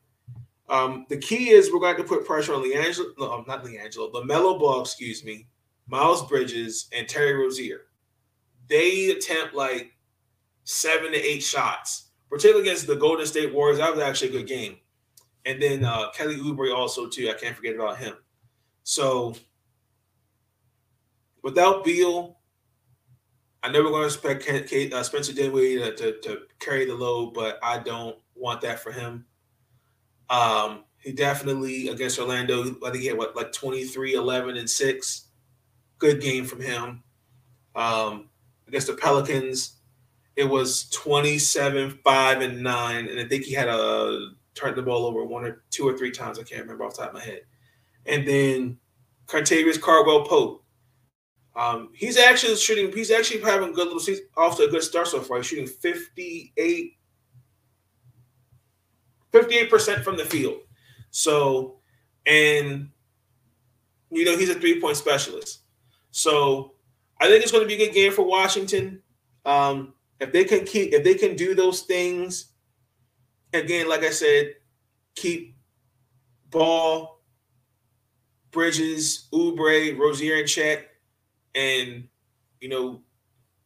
[0.68, 4.12] Um, the key is we're going to put pressure on LiAngelo, no, um, not LiAngelo,
[4.12, 5.46] LaMelo Ball, excuse me,
[5.86, 7.86] Miles Bridges, and Terry Rozier.
[8.68, 9.92] They attempt like
[10.64, 13.78] seven to eight shots, particularly against the Golden State Warriors.
[13.78, 14.76] That was actually a good game.
[15.46, 17.30] And then uh, Kelly Oubre also too.
[17.30, 18.14] I can't forget about him.
[18.82, 19.34] So
[21.42, 22.36] without Beal,
[23.62, 24.44] I never going to expect
[25.06, 29.24] Spencer Dinwiddie to, to, to, carry the load, but I don't want that for him.
[30.30, 35.24] Um, he definitely against Orlando, I think he had what like 23, 11, and 6.
[35.98, 37.02] Good game from him.
[37.74, 38.28] Um,
[38.66, 39.76] against the Pelicans,
[40.36, 43.08] it was 27, 5, and 9.
[43.08, 46.10] And I think he had a turned the ball over one or two or three
[46.10, 46.38] times.
[46.38, 47.42] I can't remember off the top of my head.
[48.06, 48.78] And then
[49.26, 50.64] Kentavious Caldwell Pope.
[51.54, 55.08] Um, he's actually shooting, he's actually having good little season off to a good start
[55.08, 55.38] so far.
[55.38, 56.97] He's shooting 58,
[59.32, 60.58] 58% from the field.
[61.10, 61.78] So,
[62.26, 62.90] and
[64.10, 65.60] you know, he's a three-point specialist.
[66.10, 66.72] So
[67.20, 69.02] I think it's going to be a good game for Washington.
[69.44, 72.52] Um, if they can keep, if they can do those things,
[73.52, 74.54] again, like I said,
[75.14, 75.56] keep
[76.50, 77.20] Ball,
[78.50, 80.88] Bridges, Oubre, Rozier in check,
[81.54, 82.08] and
[82.60, 83.02] you know,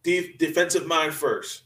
[0.02, 1.62] de- defensive mind first.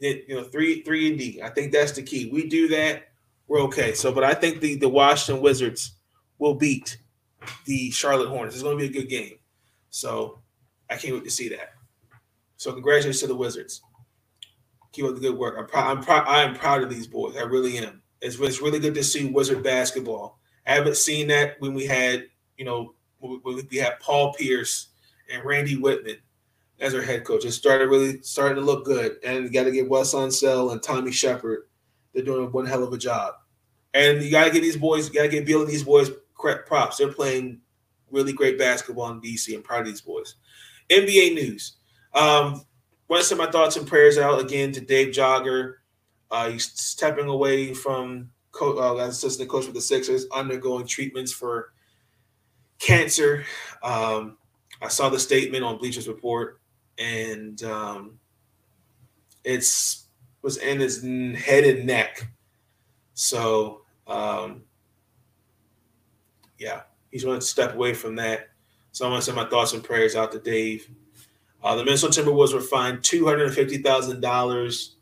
[0.00, 1.40] You know, three, three and D.
[1.42, 2.30] I think that's the key.
[2.32, 3.08] We do that,
[3.48, 3.92] we're okay.
[3.94, 5.96] So, but I think the the Washington Wizards
[6.38, 6.98] will beat
[7.66, 8.54] the Charlotte Hornets.
[8.54, 9.38] It's going to be a good game.
[9.90, 10.40] So,
[10.88, 11.74] I can't wait to see that.
[12.56, 13.82] So, congratulations to the Wizards.
[14.92, 15.56] Keep up the good work.
[15.58, 15.96] I'm proud.
[15.96, 16.28] I'm proud.
[16.28, 17.36] I am proud of these boys.
[17.36, 18.02] I really am.
[18.20, 20.38] It's, it's really good to see Wizard basketball.
[20.66, 22.26] I haven't seen that when we had,
[22.56, 24.88] you know, we had Paul Pierce
[25.32, 26.18] and Randy Wittman
[26.80, 27.44] as our head coach.
[27.44, 29.18] It started really starting to look good.
[29.24, 31.68] And you got to get Wes Unseld and Tommy Sheppard.
[32.12, 33.34] They're doing one hell of a job.
[33.92, 36.10] And you got to get these boys, you got to get Beal and these boys
[36.66, 36.96] props.
[36.96, 37.60] They're playing
[38.10, 39.54] really great basketball in DC.
[39.54, 40.36] I'm proud of these boys.
[40.88, 41.76] NBA news.
[42.14, 42.64] Um,
[43.08, 45.74] want to send my thoughts and prayers out again to Dave Joerger.
[46.30, 51.32] Uh, he's stepping away from co- uh, as assistant coach with the Sixers, undergoing treatments
[51.32, 51.72] for
[52.78, 53.44] cancer.
[53.82, 54.38] Um,
[54.80, 56.59] I saw the statement on Bleachers Report,
[57.00, 58.20] and um,
[59.42, 60.06] it's
[60.42, 61.02] was in his
[61.42, 62.28] head and neck.
[63.14, 64.62] So, um,
[66.58, 68.48] yeah, he's going to step away from that.
[68.92, 70.88] So I want to send my thoughts and prayers out to Dave.
[71.62, 74.96] Uh, the Minnesota Timberwolves were fined two hundred fifty thousand dollars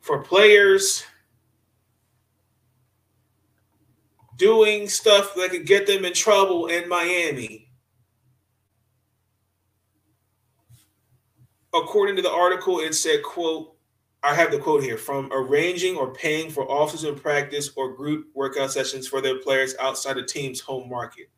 [0.00, 1.04] for players
[4.36, 7.67] doing stuff that could get them in trouble in Miami.
[11.74, 13.74] According to the article, it said, quote,
[14.22, 18.26] I have the quote here from arranging or paying for offices in practice or group
[18.34, 21.30] workout sessions for their players outside the team's home market.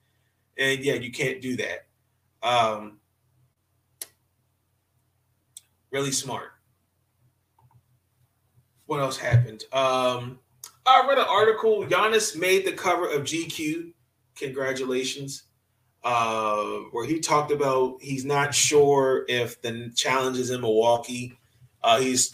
[0.57, 1.87] And yeah, you can't do that.
[2.43, 2.99] Um,
[5.91, 6.53] really smart.
[8.87, 9.65] What else happened?
[9.73, 10.39] Um,
[10.87, 11.85] I read an article.
[11.85, 13.93] Giannis made the cover of GQ.
[14.37, 15.45] Congratulations.
[16.03, 21.39] Uh, where he talked about he's not sure if the challenge is in Milwaukee.
[21.83, 22.33] Uh, he's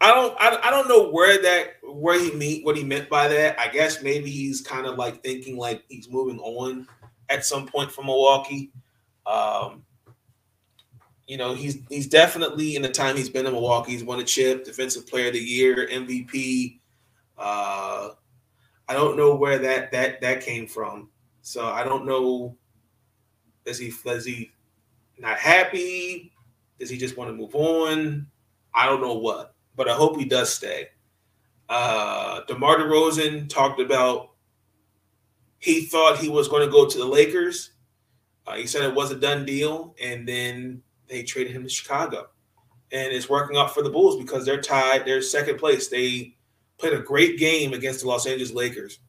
[0.00, 3.28] I don't I, I don't know where that where he meet what he meant by
[3.28, 3.58] that.
[3.58, 6.86] I guess maybe he's kind of like thinking like he's moving on
[7.28, 8.70] at some point from Milwaukee.
[9.26, 9.84] Um,
[11.26, 14.24] you know, he's he's definitely in the time he's been in Milwaukee, he's won a
[14.24, 16.80] chip, defensive player of the year, MVP.
[17.38, 18.10] Uh,
[18.88, 21.08] I don't know where that that that came from.
[21.44, 22.56] So I don't know.
[23.66, 24.50] Is he is he
[25.18, 26.32] not happy?
[26.78, 28.26] Does he just want to move on?
[28.72, 30.88] I don't know what, but I hope he does stay.
[31.68, 34.30] Uh, DeMar DeRozan talked about
[35.58, 37.72] he thought he was going to go to the Lakers.
[38.46, 42.28] Uh, he said it was a done deal, and then they traded him to Chicago.
[42.90, 45.04] And it's working out for the Bulls because they're tied.
[45.04, 45.88] They're second place.
[45.88, 46.36] They
[46.78, 49.00] played a great game against the Los Angeles Lakers.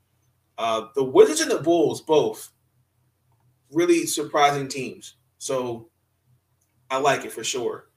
[0.58, 2.52] Uh, the Wizards and the Bulls, both
[3.72, 5.16] really surprising teams.
[5.38, 5.90] So
[6.90, 7.90] I like it for sure.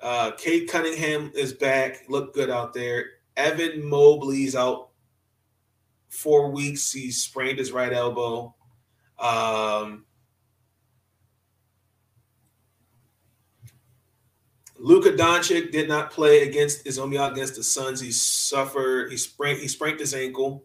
[0.00, 2.04] Uh, Cade Cunningham is back.
[2.08, 3.06] Looked good out there.
[3.36, 4.90] Evan Mobley's out
[6.08, 6.92] four weeks.
[6.92, 8.54] He sprained his right elbow.
[9.18, 10.04] Um,
[14.78, 18.00] Luka Doncic did not play against only against the Suns.
[18.00, 19.10] He suffered.
[19.10, 19.60] He sprained.
[19.60, 20.64] He sprained his ankle.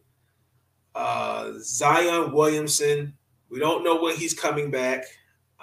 [1.00, 3.14] Uh, Zion Williamson.
[3.50, 5.06] We don't know when he's coming back.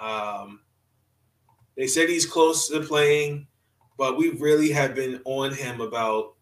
[0.01, 0.61] Um,
[1.75, 3.45] they said he's close to playing,
[3.97, 6.33] but we really have been on him about.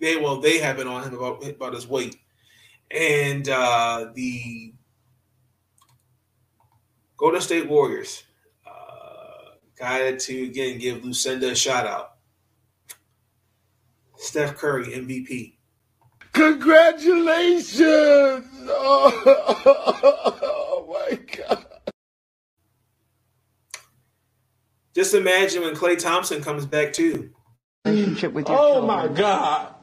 [0.00, 2.16] They well, they have been on him about about his weight,
[2.90, 4.74] and uh, the
[7.16, 8.24] Golden State Warriors
[9.82, 12.12] Guided to again give Lucinda a shout out.
[14.16, 15.54] Steph Curry MVP.
[16.32, 18.46] Congratulations!
[18.64, 19.22] Oh,
[19.66, 21.66] oh, oh, my God.
[24.94, 27.30] Just imagine when Klay Thompson comes back, too.
[27.84, 28.86] Relationship with your oh, children.
[28.86, 29.74] my God.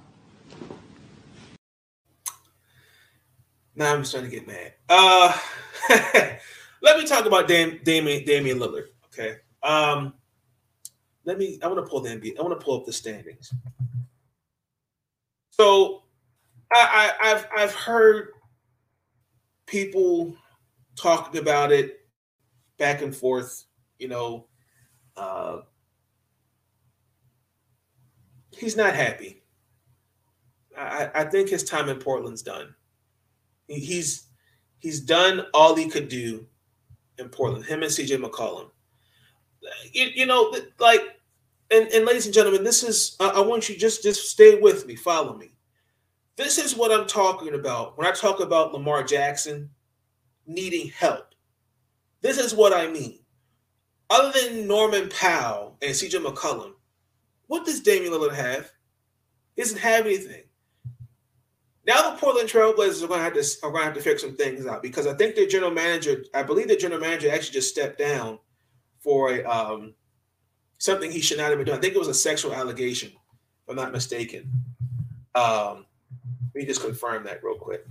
[3.76, 4.74] Now I'm starting to get mad.
[4.90, 5.38] Uh,
[6.82, 8.88] let me talk about Dam- Damian, Damian Lillard.
[9.06, 9.38] Okay.
[9.64, 10.14] Um,
[11.24, 11.60] let me.
[11.64, 12.38] I want to pull the NBA.
[12.38, 13.54] I want to pull up the standings.
[15.52, 16.04] So
[16.72, 18.30] I, I've I've heard
[19.66, 20.36] people
[20.96, 22.00] talking about it
[22.78, 23.66] back and forth.
[24.00, 24.48] You know,
[25.18, 25.60] uh,
[28.52, 29.44] he's not happy.
[30.78, 32.76] I, I think his time in Portland's done.
[33.68, 34.28] He- He's
[34.80, 36.48] he's done all he could do
[37.18, 37.66] in Portland.
[37.66, 38.70] Him and CJ McCollum.
[39.92, 41.02] You, you know, like,
[41.72, 44.88] and, and ladies and gentlemen, this is I, I want you just just stay with
[44.88, 45.52] me, follow me.
[46.40, 49.70] This is what I'm talking about when I talk about Lamar Jackson
[50.48, 51.36] needing help.
[52.22, 53.20] This is what I mean.
[54.10, 56.76] Other than Norman Powell and CJ McCollum,
[57.48, 58.72] what does Damian Lillard have?
[59.58, 60.44] He doesn't have anything.
[61.86, 64.20] Now the Portland Trailblazers are going to have to are going to have to figure
[64.20, 67.56] some things out because I think their general manager, I believe the general manager actually
[67.56, 68.40] just stepped down
[69.02, 69.94] for a um,
[70.78, 71.78] something he should not have been doing.
[71.78, 74.50] I think it was a sexual allegation, if I'm not mistaken.
[75.36, 75.86] Um,
[76.60, 77.86] let me just confirm that real quick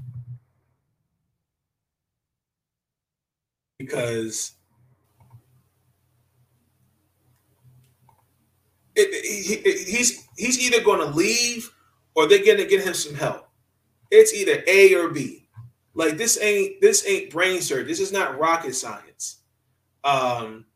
[3.78, 4.52] because
[8.94, 11.70] it, he- he's he's either going to leave
[12.14, 13.48] or they're going to get him some help.
[14.10, 15.48] It's either A or B.
[15.94, 17.84] Like this ain't this ain't brain surgery.
[17.84, 19.38] This is not rocket science.
[20.04, 20.66] Um,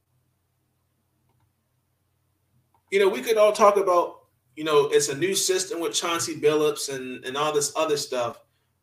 [2.91, 4.22] you know, we could all talk about
[4.57, 8.39] you know it's a new system with Chauncey Billups and and all this other stuff,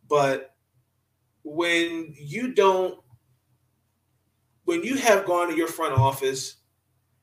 [0.08, 0.56] but
[1.44, 3.00] when you don't
[4.66, 6.58] when you have gone to your front office,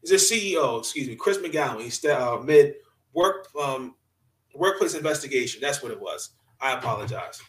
[0.02, 2.74] is a CEO, excuse me, Chris McGowan, he's uh, mid
[3.12, 3.94] work um,
[4.54, 5.60] workplace investigation.
[5.60, 6.30] That's what it was.
[6.60, 7.40] I apologize.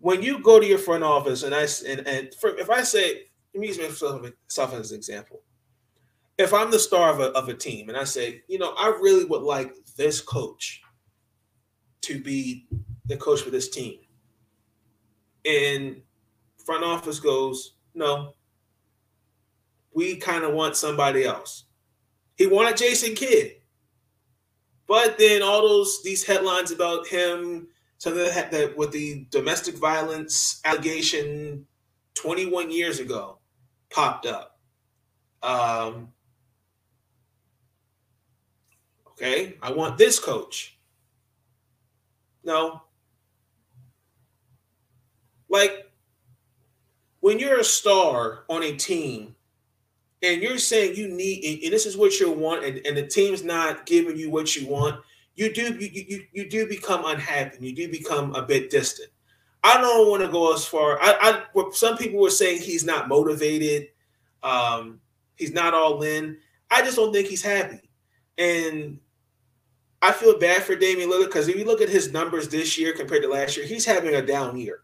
[0.00, 3.24] When you go to your front office, and I and, and for, if I say,
[3.54, 5.42] let me use myself myself as an example.
[6.38, 8.88] If I'm the star of a, of a team, and I say, you know, I
[9.00, 10.80] really would like this coach
[12.02, 12.66] to be
[13.06, 13.98] the coach for this team,
[15.44, 16.00] and
[16.64, 18.34] front office goes, no,
[19.92, 21.64] we kind of want somebody else.
[22.36, 23.56] He wanted Jason Kidd.
[24.86, 27.68] But then all those these headlines about him,
[27.98, 31.66] something that, that with the domestic violence allegation
[32.14, 33.38] 21 years ago,
[33.90, 34.58] popped up.
[35.42, 36.08] Um,
[39.20, 40.78] okay, I want this coach.
[42.44, 42.82] No.
[45.48, 45.90] Like
[47.20, 49.34] when you're a star on a team
[50.22, 53.42] and you're saying you need and- this is what you want and, and the team's
[53.42, 55.00] not giving you what you want
[55.34, 57.56] you do you, you, you do become unhappy.
[57.56, 59.10] And you do become a bit distant.
[59.64, 63.08] I don't want to go as far i, I some people were saying he's not
[63.08, 63.88] motivated
[64.42, 65.00] um
[65.36, 66.36] he's not all in.
[66.70, 67.80] I just don't think he's happy.
[68.36, 68.98] And
[70.02, 72.92] i feel bad for Damian Lillard because if you look at his numbers this year
[72.92, 74.82] compared to last year he's having a down year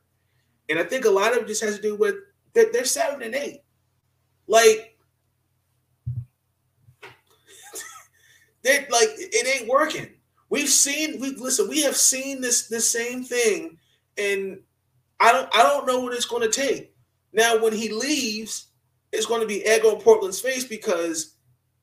[0.68, 2.16] and i think a lot of it just has to do with
[2.52, 3.60] they're, they're seven and eight
[4.46, 4.96] like
[8.62, 10.08] they're like it ain't working.
[10.50, 13.78] We've seen we listen, we have seen this this same thing,
[14.18, 14.60] and
[15.20, 16.92] I don't I don't know what it's going to take.
[17.32, 18.66] Now, when he leaves,
[19.12, 21.34] it's going to be egg on Portland's face because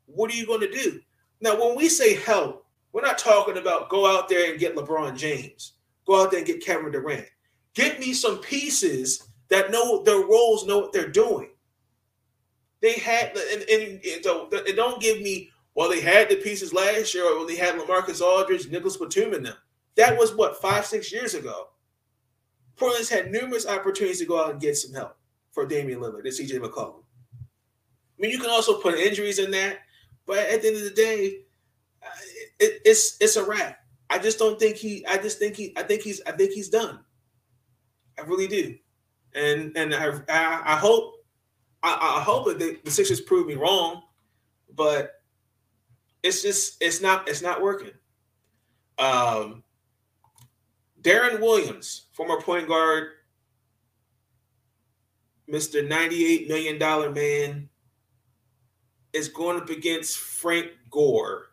[0.05, 1.01] what are you going to do?
[1.41, 2.60] Now, when we say help,
[2.93, 5.73] we're not talking about go out there and get LeBron James,
[6.05, 7.27] go out there and get Kevin Durant.
[7.73, 11.49] Get me some pieces that know their roles, know what they're doing.
[12.81, 17.13] They had, and, and, and and don't give me well, they had the pieces last
[17.13, 19.55] year, or they had Lamarcus Aldridge, Nicolas Batum in them.
[19.95, 21.67] That was what five, six years ago.
[22.75, 25.15] Portland's had numerous opportunities to go out and get some help
[25.51, 27.03] for Damian Lillard and CJ McCollum.
[27.41, 29.79] I mean, you can also put injuries in that,
[30.25, 31.41] but at the end of the day,
[32.61, 33.79] it, it's it's a wrap.
[34.09, 35.05] I just don't think he.
[35.05, 35.73] I just think he.
[35.75, 36.21] I think he's.
[36.25, 36.99] I think he's done.
[38.17, 38.75] I really do,
[39.33, 41.15] and and I I, I hope
[41.81, 44.03] I, I hope that the, the Sixers prove me wrong,
[44.75, 45.11] but
[46.23, 47.91] it's just it's not it's not working.
[48.99, 49.63] Um,
[51.01, 53.07] Deron Williams, former point guard,
[55.47, 57.69] Mister ninety-eight million dollar man,
[59.13, 61.50] is going up against Frank Gore.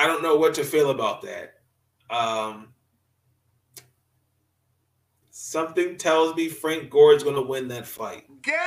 [0.00, 1.54] I don't know what to feel about that.
[2.08, 2.68] Um,
[5.42, 8.24] Something tells me Frank Gore is going to win that fight.
[8.42, 8.60] Guaranteed.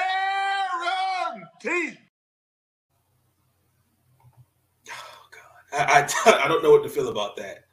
[4.90, 6.08] Oh God, I, I
[6.46, 7.66] I don't know what to feel about that.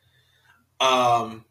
[0.81, 1.45] Um,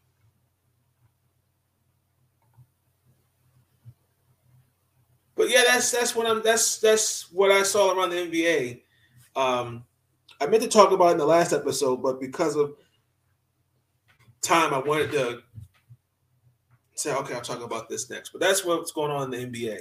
[5.36, 8.82] but yeah, that's that's what I'm that's that's what I saw around the NBA.
[9.36, 9.84] Um,
[10.40, 12.74] I meant to talk about in the last episode, but because of
[14.40, 15.42] time, I wanted to
[16.94, 18.30] say, okay, I'll talk about this next.
[18.30, 19.80] But that's what's going on in the NBA.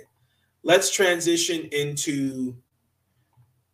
[0.64, 2.55] Let's transition into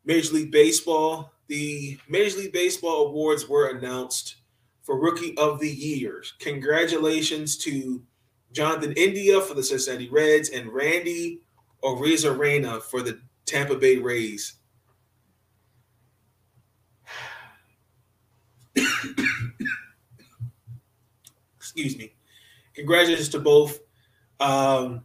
[0.06, 1.32] Major League Baseball.
[1.48, 4.38] The Major League Baseball awards were announced
[4.84, 6.24] for Rookie of the Year.
[6.40, 8.04] Congratulations to
[8.52, 11.42] Jonathan India for the Cincinnati Reds and Randy
[11.84, 14.56] Oriza Arozarena for the Tampa Bay Rays.
[21.76, 22.14] Excuse me.
[22.74, 23.80] Congratulations to both.
[24.40, 25.04] Um,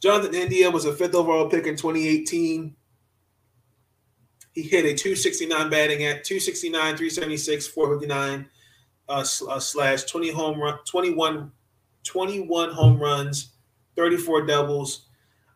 [0.00, 2.74] Jonathan India was a fifth overall pick in 2018.
[4.52, 8.46] He hit a 269 batting at 269, 376, 459
[9.08, 11.52] uh, uh, slash 20 home run, 21,
[12.04, 13.52] 21 home runs,
[13.96, 15.06] 34 doubles.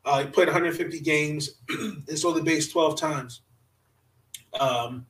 [0.05, 3.41] Uh, he played 150 games and stole the base 12 times.
[4.61, 5.07] Um,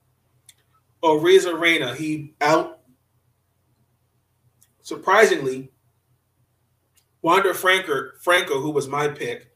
[1.05, 2.76] Arozarena, he out
[4.87, 5.69] surprisingly,
[7.21, 9.51] Wander Franco, Franco, who was my pick,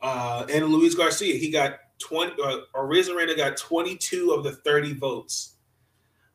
[0.00, 5.56] uh, and Luis Garcia, he got 20, uh, Arozarena got 22 of the 30 votes.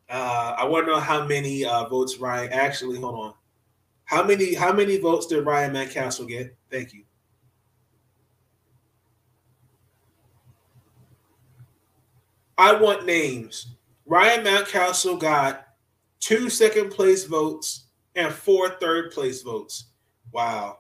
[0.07, 2.99] Uh, I want to know how many uh, votes Ryan actually.
[2.99, 3.33] Hold on,
[4.05, 6.55] how many how many votes did Ryan Mountcastle get?
[6.69, 7.03] Thank you.
[12.55, 13.75] I want names.
[14.05, 15.69] Ryan Mountcastle got
[16.19, 17.86] two second place votes
[18.17, 19.91] and four third place votes.
[20.33, 20.79] Wow.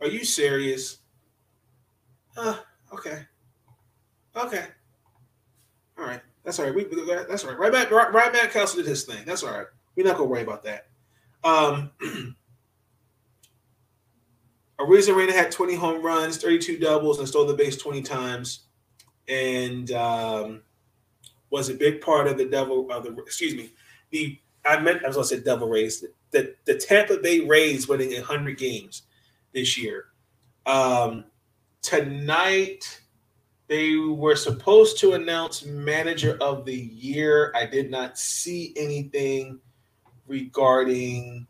[0.00, 0.98] Are you serious?
[2.36, 2.58] Huh,
[2.92, 3.22] okay.
[4.36, 4.64] Okay.
[5.96, 6.20] All right.
[6.44, 6.74] That's all right.
[6.74, 6.84] We,
[7.28, 7.58] that's all right.
[7.58, 8.52] Right back, right, right back.
[8.52, 9.24] Castle did his thing.
[9.24, 9.66] That's all right.
[9.96, 10.88] We're not gonna worry about that.
[11.42, 11.90] Um,
[14.78, 18.66] Arozarena had 20 home runs, 32 doubles, and stole the base 20 times,
[19.26, 20.62] and um,
[21.50, 22.90] was a big part of the Devil.
[22.90, 23.72] Of the excuse me,
[24.10, 26.04] the I meant I was gonna say Devil Rays.
[26.30, 29.02] The the Tampa Bay Rays winning 100 games
[29.52, 30.06] this year.
[30.66, 31.24] Um,
[31.82, 33.00] tonight
[33.68, 37.52] they were supposed to announce manager of the year.
[37.54, 39.60] I did not see anything
[40.26, 41.46] regarding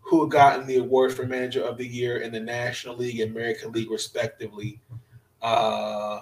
[0.00, 3.32] who had gotten the award for manager of the year in the National League and
[3.32, 4.80] American League, respectively.
[5.42, 6.20] Uh,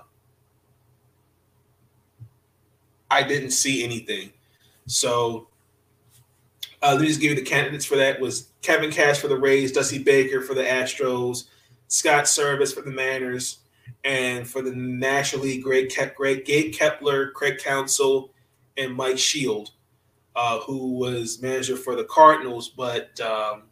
[3.10, 4.32] I didn't see anything.
[4.86, 5.48] So
[6.82, 9.38] uh, let me just give you the candidates for that was Kevin Cash for the
[9.38, 11.44] Rays, Dusty Baker for the Astros,
[11.88, 13.58] Scott Servais for the Mariners,
[14.04, 18.30] and for the National League, Greg, Ke- Greg Gabe Kapler, Craig Counsell,
[18.76, 19.70] and Mike Shildt,
[20.36, 23.62] uh, who was manager for the Cardinals, but um,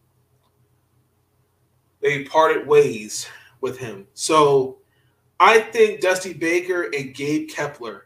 [2.01, 3.27] they parted ways
[3.61, 4.07] with him.
[4.15, 4.79] So
[5.39, 8.03] I think Dusty Baker and Gabe Kapler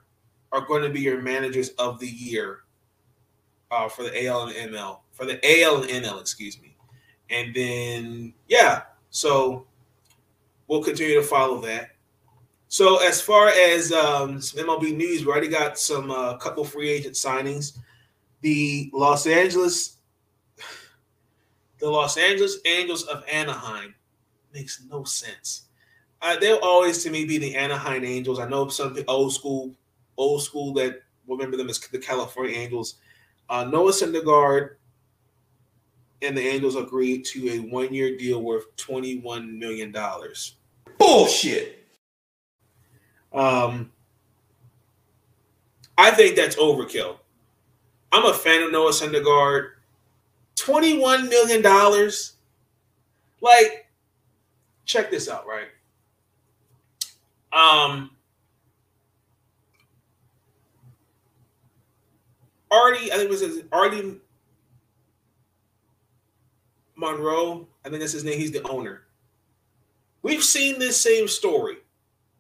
[0.52, 2.60] are going to be your managers of the year
[3.70, 6.76] uh, for the AL and ML, for the AL and NL, excuse me.
[7.30, 9.66] And then, yeah, so
[10.68, 11.90] we'll continue to follow that.
[12.68, 16.90] So as far as um, some MLB news, we already got some uh, couple free
[16.90, 17.78] agent signings.
[18.40, 19.98] The Los Angeles,
[21.78, 23.94] the Los Angeles Angels of Anaheim
[24.52, 25.62] makes no sense.
[26.22, 28.40] Uh, they'll always to me be the Anaheim Angels.
[28.40, 29.72] I know some old school,
[30.16, 32.96] old school that remember them as the California Angels.
[33.48, 34.76] Uh, Noah Syndergaard
[36.22, 40.56] and the Angels agreed to a one-year deal worth twenty-one million dollars.
[40.98, 41.86] Bullshit.
[43.32, 43.92] Um,
[45.98, 47.18] I think that's overkill.
[48.12, 49.72] I'm a fan of Noah Syndergaard.
[50.54, 52.36] Twenty-one million dollars,
[53.42, 53.86] like,
[54.86, 55.68] check this out, right?
[57.52, 58.10] Um,
[62.70, 64.20] Artie, I think it was Artie
[66.96, 67.68] Monroe.
[67.84, 68.38] I think that's his name.
[68.38, 69.02] He's the owner.
[70.22, 71.76] We've seen this same story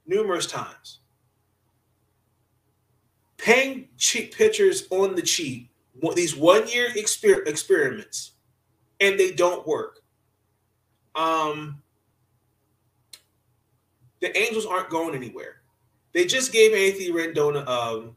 [0.06, 1.00] numerous times.
[3.36, 5.70] Paying cheap pitchers on the cheap,
[6.14, 8.32] these one year exper- experiments,
[9.00, 10.00] and they don't work.
[11.14, 11.80] Um,
[14.20, 15.60] the Angels aren't going anywhere.
[16.12, 18.16] They just gave Anthony Rendon, um,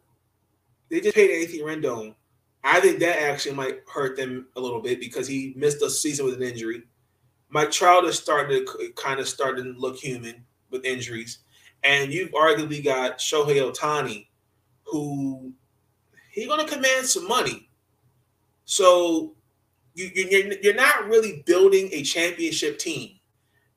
[0.89, 2.15] they just paid Anthony Rendon
[2.63, 6.25] I think that actually might hurt them a little bit because he missed a season
[6.25, 6.83] with an injury.
[7.49, 11.39] Mike Trout is starting to kind of starting to look human with injuries,
[11.83, 14.27] and you've arguably got Shohei Ohtani,
[14.83, 15.51] who
[16.31, 17.69] he's going to command some money.
[18.65, 19.35] So
[19.95, 23.15] you, you're, you're not really building a championship team.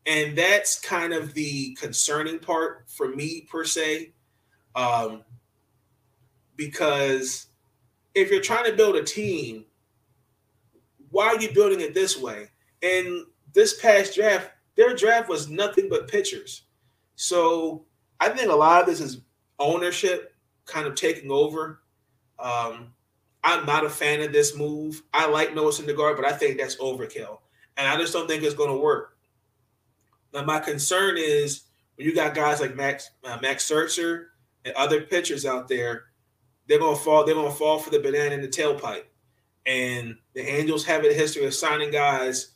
[0.04, 4.12] And that's kind of the concerning part for me, per se.
[4.74, 5.22] Um,
[6.56, 7.46] because
[8.14, 9.64] if you're trying to build a team,
[11.10, 12.48] why are you building it this way?
[12.82, 16.62] And this past draft, their draft was nothing but pitchers.
[17.16, 17.84] So
[18.20, 19.20] I think a lot of this is
[19.58, 20.34] ownership
[20.66, 21.82] kind of taking over.
[22.38, 22.92] Um,
[23.44, 25.02] I'm not a fan of this move.
[25.12, 27.38] I like Noah Syndergaard, but I think that's overkill,
[27.76, 29.16] and I just don't think it's going to work.
[30.32, 31.62] Now, my concern is
[31.96, 34.26] when you got guys like Max uh, Max Scherzer
[34.64, 36.04] and other pitchers out there,
[36.68, 37.24] they're to fall.
[37.24, 39.04] They're to fall for the banana in the tailpipe.
[39.66, 42.52] And the Angels have a history of signing guys.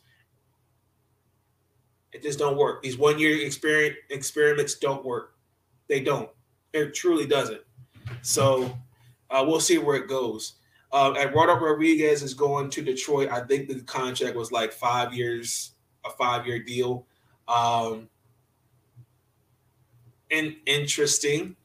[2.12, 2.82] It just don't work.
[2.82, 5.34] These one year experiment experiments don't work.
[5.88, 6.30] They don't.
[6.72, 7.60] It truly doesn't.
[8.22, 8.76] So
[9.30, 10.54] uh, we'll see where it goes.
[10.92, 13.28] Uh, Eduardo Rodriguez is going to Detroit.
[13.30, 15.72] I think the contract was like five years,
[16.04, 17.06] a five year deal.
[17.48, 18.08] Um,
[20.30, 21.56] and interesting.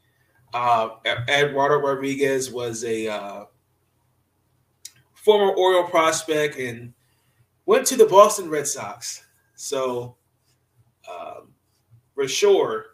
[0.53, 0.89] Uh,
[1.29, 3.45] Eduardo Rodriguez was a uh,
[5.13, 6.93] former Oriole prospect and
[7.65, 9.25] went to the Boston Red Sox.
[9.55, 10.17] So,
[11.09, 11.53] um,
[12.15, 12.85] for sure,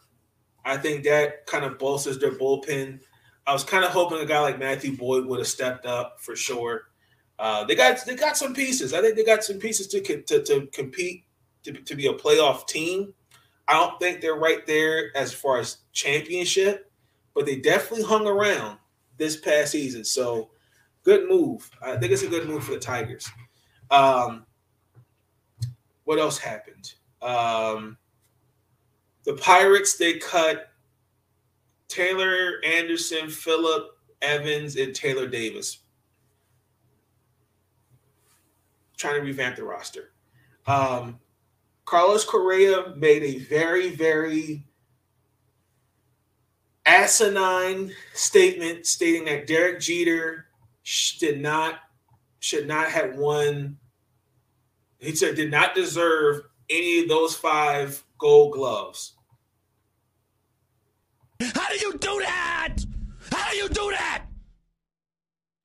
[0.66, 2.99] I think that kind of bolsters their bullpen.
[3.47, 6.36] I was kind of hoping a guy like Matthew Boyd would have stepped up for
[6.36, 6.89] sure.
[7.39, 8.93] Uh, they got they got some pieces.
[8.93, 11.24] I think they got some pieces to to, to compete
[11.64, 13.14] to, to be a playoff team.
[13.68, 16.87] I don't think they're right there as far as championship,
[17.38, 18.80] but they definitely hung around
[19.18, 20.04] this past season.
[20.04, 20.50] So
[21.04, 21.70] good move.
[21.84, 23.30] I think it's a good move for the Tigers.
[23.92, 24.44] Um,
[26.06, 26.96] what else happened?
[27.22, 27.96] Um,
[29.24, 30.72] the Pirates they cut
[31.88, 33.92] Taylor Anderson, Phillip
[34.24, 35.78] Evans, and Taylor Davis.
[38.98, 40.10] Trying to revamp the roster.
[40.66, 41.20] Um,
[41.86, 44.66] Carlos Correa made a very, very
[46.88, 50.46] asinine statement stating that Derek Jeter
[51.20, 51.76] did not
[52.40, 53.78] should not have won.
[55.00, 59.14] He said did not deserve any of those five gold gloves.
[61.40, 62.78] How do you do that?
[63.32, 64.26] How do you do that?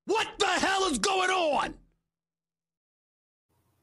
[0.06, 1.74] What the hell is going on?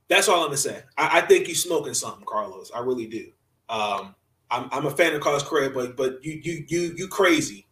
[0.09, 0.83] That's all I'm gonna say.
[0.97, 2.71] I, I think you're smoking something, Carlos.
[2.75, 3.29] I really do.
[3.69, 4.15] Um,
[4.51, 7.67] I'm, I'm a fan of Carlos Correa, but but you you you you crazy.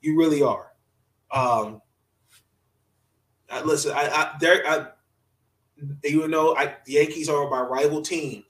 [0.00, 0.72] You really are.
[1.30, 1.82] Um,
[3.50, 4.86] I, listen, I, I there I
[6.04, 8.44] even though I, the Yankees are my rival team,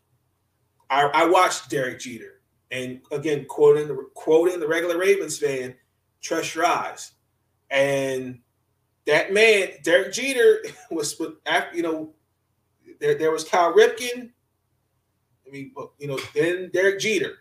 [0.89, 2.41] I, I watched Derek Jeter.
[2.71, 5.75] And again, quoting the quoting the regular Ravens fan,
[6.21, 7.13] trust your eyes.
[7.71, 8.41] And
[9.07, 10.59] that man, Derek Jeter,
[10.91, 12.15] was after you know,
[13.01, 14.31] there, there was Cal Ripken.
[15.47, 17.39] I mean, you know, then Derek Jeter.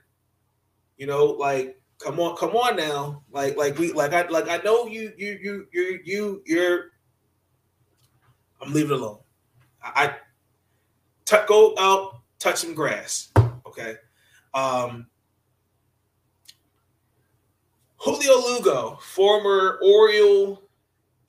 [0.99, 3.23] You know, like come on, come on now.
[3.31, 6.91] Like, like we like I like I know you you you you you you're
[8.61, 9.19] I'm leaving it alone.
[9.81, 10.15] I, I
[11.23, 13.31] t- go out, touch some grass.
[13.65, 13.95] Okay.
[14.53, 15.07] Um,
[17.95, 20.61] Julio Lugo, former Oriole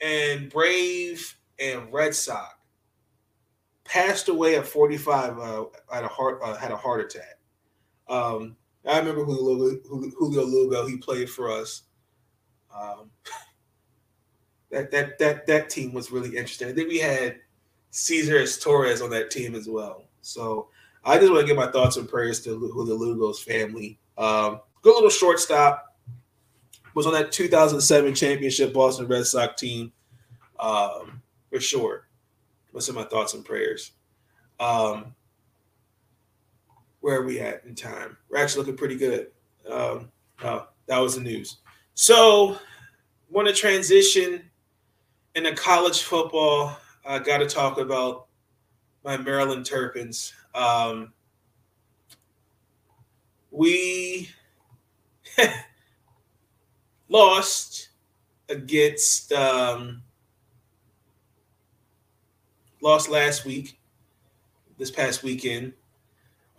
[0.01, 2.55] and Brave and Red Sox,
[3.85, 7.39] passed away at 45 uh, at a heart uh, had a heart attack.
[8.09, 8.57] Um,
[8.87, 9.79] I remember Julio,
[10.19, 10.87] Julio Lugo.
[10.87, 11.83] He played for us.
[12.75, 13.11] Um,
[14.71, 16.69] that that that that team was really interesting.
[16.69, 17.37] I think we had
[17.91, 20.05] Cesar Izturis on that team as well.
[20.23, 20.69] So
[21.05, 23.99] I just want to give my thoughts and prayers to Julio Lugo's family.
[24.17, 25.97] Um, good little shortstop
[26.95, 29.93] was on that 2007 championship Boston Red Sox team
[30.59, 32.09] um, for sure.
[32.73, 33.93] What's in my thoughts and prayers?
[34.61, 35.15] Um,
[37.01, 38.17] where are we at in time?
[38.29, 39.29] We're actually looking pretty good.
[39.71, 40.11] Um,
[40.43, 41.59] oh, that was the news.
[41.95, 42.59] So,
[43.31, 44.43] want to transition
[45.35, 46.77] into college football.
[47.07, 48.27] I got to talk about
[49.05, 50.33] my Maryland Terrapins.
[50.55, 51.13] Um,
[53.51, 54.29] we
[57.09, 57.89] lost
[58.49, 60.03] against um,
[62.83, 63.79] lost last week,
[64.79, 65.73] this past weekend.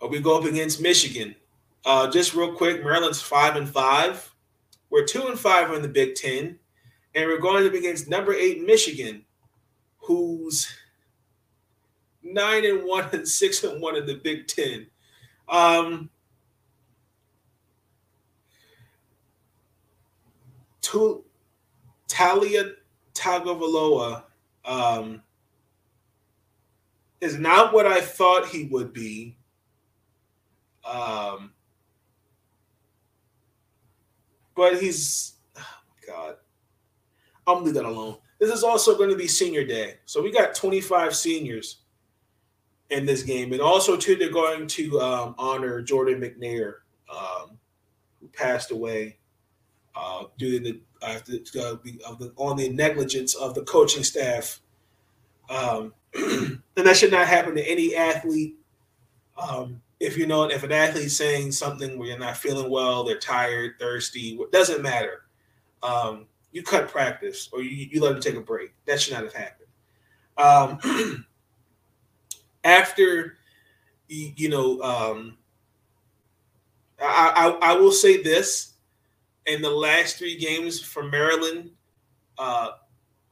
[0.08, 1.34] We go up against Michigan.
[1.84, 4.32] Uh, just real quick, Maryland's five and five.
[4.90, 6.58] We're two and five in the Big Ten,
[7.14, 9.24] and we're going up against number eight Michigan,
[9.98, 10.72] who's
[12.22, 14.86] nine and one and six and one in the Big Ten.
[15.48, 16.10] Um,
[20.82, 21.24] to
[22.08, 22.74] Taulia
[23.14, 24.24] Tagovailoa
[24.64, 25.22] um,
[27.20, 29.36] is not what I thought he would be.
[30.84, 31.52] Um,
[34.54, 35.66] but he's oh
[36.06, 36.36] God.
[37.46, 38.18] I'm gonna leave that alone.
[38.38, 41.78] This is also going to be senior day, so we got 25 seniors
[42.90, 46.74] in this game, and also too they're going to um, honor Jordan McNair,
[47.08, 47.58] um,
[48.20, 49.18] who passed away
[49.94, 54.60] uh, due to the, uh, the, uh, the, on the negligence of the coaching staff.
[55.48, 58.56] Um, and that should not happen to any athlete.
[59.36, 63.20] Um, if you know, if an athlete's saying something where you're not feeling well, they're
[63.20, 65.26] tired, thirsty, it doesn't matter.
[65.80, 68.72] Um, you cut practice or you, you let them take a break.
[68.84, 69.68] That should not have happened.
[70.84, 71.24] Um,
[72.64, 73.38] after,
[74.08, 75.38] you, you know, um,
[77.00, 78.72] I, I, I will say this
[79.46, 81.70] in the last three games for Maryland,
[82.38, 82.70] uh,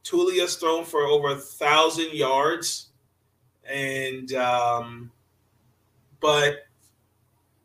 [0.05, 2.91] Taulia's thrown for over a thousand yards,
[3.69, 5.11] and um,
[6.21, 6.67] but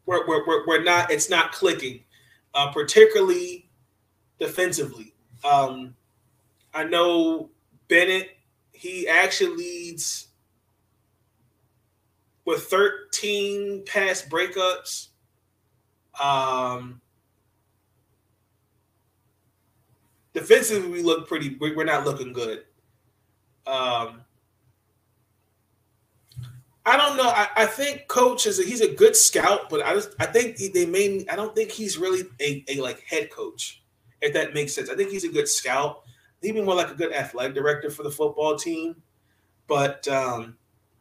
[0.07, 1.11] we're, we're, we're not.
[1.11, 2.00] It's not clicking,
[2.54, 3.68] uh, particularly
[4.38, 5.14] defensively.
[5.44, 5.94] Um,
[6.74, 7.50] I know
[7.88, 8.30] Bennett.
[8.72, 10.28] He actually leads
[12.44, 15.09] with 13 pass breakups.
[16.22, 17.00] Um,
[20.34, 21.57] defensively, we look pretty.
[21.59, 22.64] We're not looking good.
[23.66, 24.25] Um,
[26.89, 27.28] I don't know.
[27.28, 30.57] I, I think coach is a, he's a good scout, but I just I think
[30.57, 31.26] he, they may.
[31.28, 33.82] I don't think he's really a, a like head coach,
[34.22, 34.89] if that makes sense.
[34.89, 36.05] I think he's a good scout.
[36.41, 39.03] He'd be more like a good athletic director for the football team.
[39.66, 40.57] But um,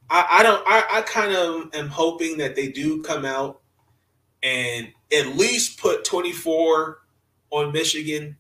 [0.10, 0.64] I, I don't.
[0.66, 3.62] I, I kind of am hoping that they do come out
[4.42, 7.00] and at least put 24
[7.52, 8.38] on Michigan.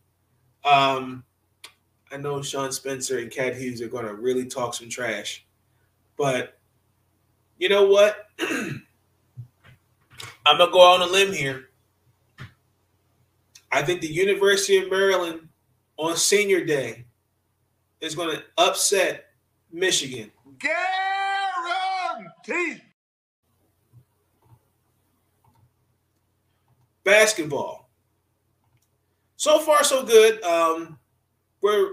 [0.64, 1.24] Um,
[2.12, 5.46] I know Sean Spencer and Cat Hughes are going to really talk some trash,
[6.18, 6.55] but
[7.58, 8.16] you know what?
[8.40, 8.84] I'm
[10.58, 11.70] gonna go out on a limb here.
[13.72, 15.50] I think the University of Maryland
[15.98, 17.06] on senior day
[18.00, 19.26] is going to upset
[19.72, 20.32] Michigan.
[22.48, 22.82] Guaranteed.
[27.04, 27.90] Basketball.
[29.36, 30.42] So far, so good.
[30.44, 30.98] Um,
[31.60, 31.90] where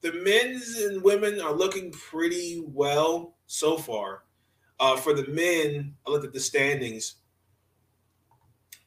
[0.00, 4.24] the men's and women are looking pretty well so far.
[4.80, 7.16] Uh, for the men, I looked at the standings.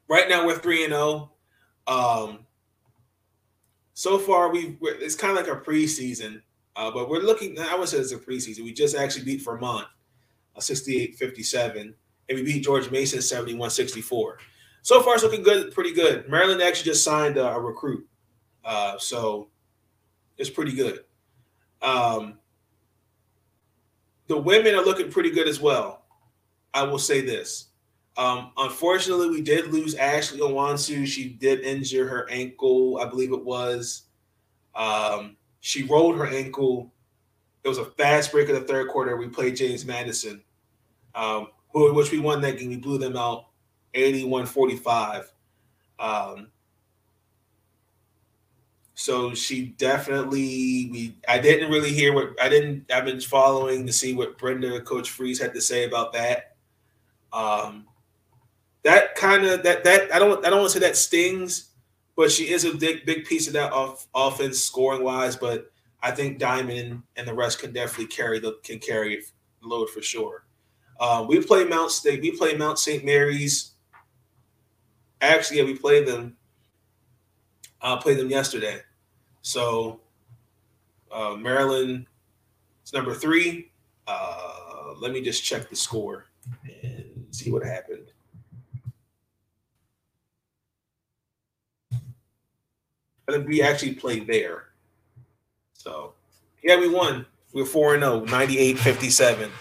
[0.10, 1.32] Right now, we're three and zero.
[1.86, 2.40] Um,
[3.94, 6.42] so far, we it's kind of like a preseason,
[6.76, 7.60] uh, but we're looking.
[7.60, 8.64] I would say it's a preseason.
[8.64, 9.86] We just actually beat Vermont,
[10.56, 11.96] a 68-57, and
[12.30, 14.34] we beat George Mason 71-64.
[14.82, 16.28] So far, it's looking good, pretty good.
[16.28, 18.06] Maryland actually just signed a, a recruit,
[18.66, 19.50] uh, so
[20.38, 21.02] it's pretty good.
[21.84, 22.40] Um,
[24.28, 26.06] the women are looking pretty good as well.
[26.74, 27.68] I will say this.
[28.16, 31.06] Um, unfortunately, we did lose Ashley Owusu.
[31.06, 34.04] She did injure her ankle, I believe it was.
[34.76, 36.92] Um, she rolled her ankle.
[37.64, 39.16] It was a fast break in the third quarter.
[39.18, 40.44] We played James Madison,
[41.16, 42.70] um, which we won that game.
[42.70, 43.48] We blew them out
[43.94, 45.32] 81 45.
[46.00, 46.48] Um,
[49.04, 53.92] so she definitely we I didn't really hear what I didn't I've been following to
[53.92, 56.56] see what Brenda Coach Frese had to say about that.
[57.34, 57.86] Um
[58.84, 61.72] that kind of that that I don't I don't want to say that stings,
[62.16, 65.36] but she is a big big piece of that off, offense scoring wise.
[65.36, 65.70] But
[66.02, 69.22] I think Diamond and the rest can definitely carry the can carry
[69.62, 70.46] the load for sure.
[70.98, 72.22] Uh, we play Mount State.
[72.22, 73.04] We play Mount St.
[73.04, 73.74] Mary's.
[75.20, 76.38] Actually, yeah, we played them.
[77.82, 78.80] I uh, played them yesterday.
[79.44, 80.00] So
[81.12, 82.08] uh, Maryland
[82.84, 83.72] is number three.
[84.08, 86.26] Uh, let me just check the score
[86.82, 88.08] and see what happened.
[93.28, 94.70] And we actually played there.
[95.74, 96.14] So,
[96.64, 97.26] yeah, we won.
[97.54, 99.52] We were 4 0, 98 57.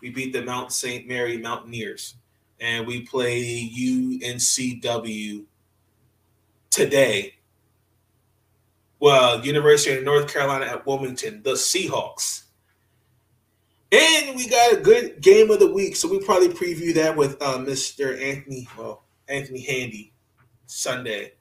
[0.00, 1.08] We beat the Mount St.
[1.08, 2.14] Mary Mountaineers.
[2.60, 5.44] And we play UNCW
[6.70, 7.39] today
[9.00, 12.44] well, University of North Carolina at Wilmington, the Seahawks.
[13.92, 17.42] And we got a good game of the week, so we probably preview that with
[17.42, 18.22] uh, Mr.
[18.22, 20.12] Anthony, well, Anthony Handy
[20.66, 21.32] Sunday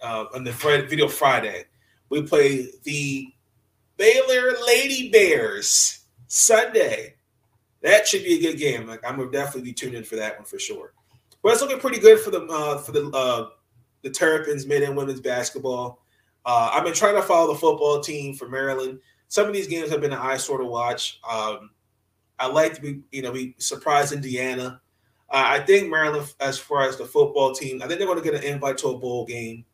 [0.00, 0.52] uh, on the
[0.88, 1.64] video Friday.
[2.08, 3.32] We play the
[3.96, 7.14] Baylor Lady Bears Sunday.
[7.82, 8.86] That should be a good game.
[8.86, 10.92] Like I'm gonna definitely be tuned in for that one for sure.
[11.42, 13.48] But it's looking pretty good for the uh, for the uh,
[14.02, 16.02] the Terrapins men and women's basketball.
[16.48, 19.00] Uh, I've been trying to follow the football team for Maryland.
[19.28, 21.20] Some of these games have been an eye eyesore to watch.
[21.30, 21.72] Um,
[22.38, 24.80] I like to be, you know, be surprised Indiana.
[25.28, 28.24] Uh, I think Maryland, as far as the football team, I think they're going to
[28.24, 29.66] get an invite to a bowl game,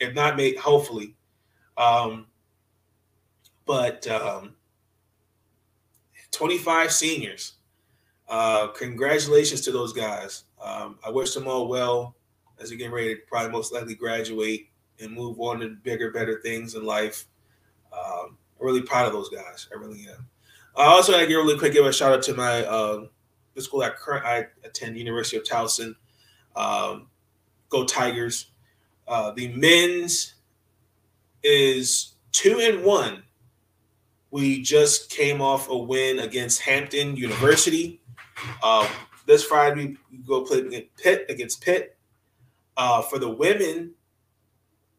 [0.00, 1.14] if not made, hopefully.
[1.76, 2.28] Um,
[3.66, 4.54] but um,
[6.30, 7.56] 25 seniors.
[8.30, 10.44] Uh, congratulations to those guys.
[10.64, 12.16] Um, I wish them all well
[12.58, 14.70] as they get ready to probably most likely graduate
[15.00, 17.26] and move on to bigger, better things in life.
[17.92, 19.68] Um, I'm really proud of those guys.
[19.72, 20.26] I really am.
[20.76, 23.06] I also want to give a really quick give a shout out to my uh,
[23.54, 25.94] the school I current I attend, University of Towson.
[26.56, 27.08] Um,
[27.68, 28.50] go Tigers!
[29.06, 30.34] Uh, the men's
[31.42, 33.22] is two and one.
[34.30, 38.00] We just came off a win against Hampton University.
[38.62, 38.88] Uh,
[39.26, 41.96] this Friday we go play Pitt against Pitt.
[42.76, 43.93] Uh, for the women,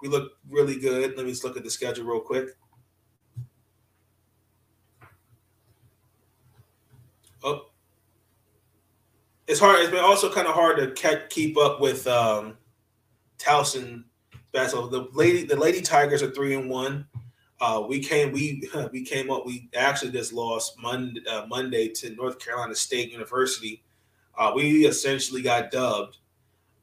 [0.01, 1.15] we look really good.
[1.15, 2.49] Let me just look at the schedule real quick.
[7.43, 7.67] Oh,
[9.47, 9.79] it's hard.
[9.79, 12.57] It's been also kind of hard to keep up with um,
[13.37, 14.03] Towson
[14.51, 14.87] basketball.
[14.87, 17.07] The lady, the Lady Tigers are three and one.
[17.61, 19.45] Uh, we came, we we came up.
[19.45, 23.83] We actually just lost Monday, uh, Monday to North Carolina State University.
[24.37, 26.17] Uh, we essentially got dubbed.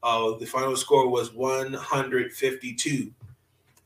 [0.03, 3.13] Uh, the final score was 152,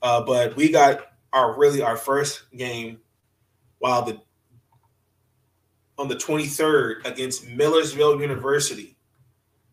[0.01, 2.99] uh, but we got our really our first game
[3.77, 4.19] while the
[5.99, 8.97] on the 23rd against Millersville University.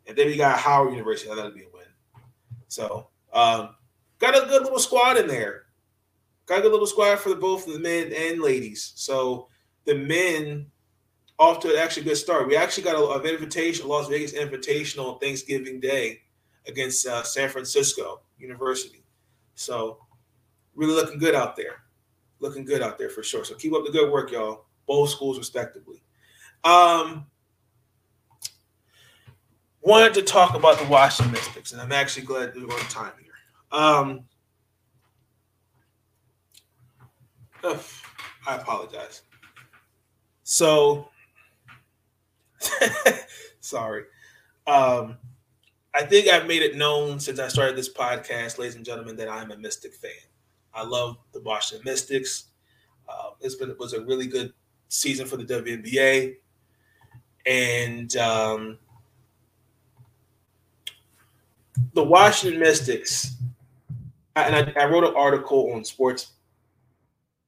[0.06, 1.34] And then we got Howard University.
[1.34, 1.84] That'll be a win.
[2.68, 3.70] So um,
[4.18, 5.62] got a good little squad in there.
[6.46, 8.92] Got a good little squad for the, both the men and ladies.
[8.96, 9.48] So
[9.86, 10.66] the men
[11.38, 12.48] off to an actually good start.
[12.48, 16.20] We actually got a, invitation, Las Vegas Invitational on Thanksgiving Day
[16.66, 19.04] against uh, San Francisco University.
[19.54, 19.98] So
[20.74, 21.82] really looking good out there.
[22.40, 23.44] Looking good out there for sure.
[23.44, 24.66] So keep up the good work, y'all.
[24.86, 26.02] Both schools respectively.
[26.62, 27.26] Um,
[29.80, 33.32] wanted to talk about the Washington Mystics, and I'm actually glad we're on time here.
[33.70, 34.24] Um,
[37.62, 37.84] oh,
[38.46, 39.22] I apologize.
[40.42, 41.08] So,
[43.60, 44.04] sorry.
[44.66, 45.18] Um,
[45.94, 49.28] I think I've made it known since I started this podcast, ladies and gentlemen, that
[49.28, 50.10] I'm a Mystic fan.
[50.74, 52.46] I love the Washington Mystics.
[53.08, 54.52] Uh, it's been it was a really good
[54.88, 56.36] season for the WNBA
[57.46, 58.78] and um,
[61.92, 63.36] the Washington Mystics.
[64.34, 66.32] And I, I, wrote an article on Sports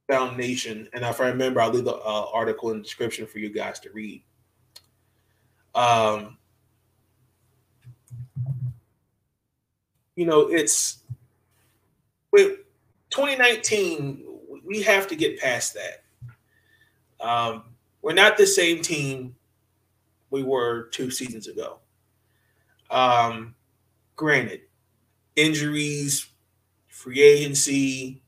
[0.09, 3.49] Foundation, and if I remember, I'll leave the uh, article in the description for you
[3.49, 4.23] guys to read.
[5.75, 6.39] Um,
[10.17, 10.99] you know, it's
[12.33, 12.59] with
[13.11, 14.25] 2019.
[14.65, 16.03] We have to get past that.
[17.25, 17.65] Um,
[18.03, 19.37] we're not the same team
[20.31, 21.79] we were two seasons ago.
[22.91, 23.55] Um,
[24.17, 24.63] granted,
[25.37, 26.29] injuries,
[26.89, 28.23] free agency,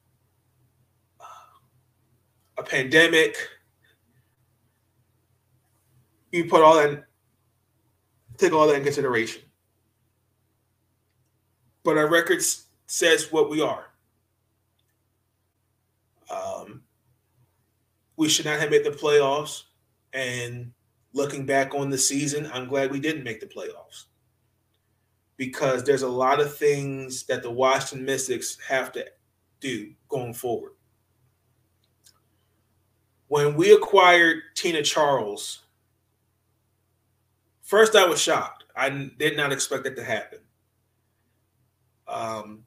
[2.57, 3.37] a pandemic.
[6.33, 7.05] You put all that,
[8.37, 9.43] take all that in consideration.
[11.85, 12.43] But our record
[12.87, 13.87] says what we are.
[16.31, 16.83] Um,
[18.17, 19.63] we should not have made the playoffs,
[20.13, 20.73] and
[21.13, 24.07] looking back on the season, I'm glad we didn't make the playoffs
[25.37, 29.07] because there's a lot of things that the Washington Mystics have to
[29.61, 30.73] do going forward.
[33.29, 35.61] When we acquired Tina Charles,
[37.63, 38.65] first I was shocked.
[38.75, 40.39] I did not expect it to happen.
[42.09, 42.65] Um,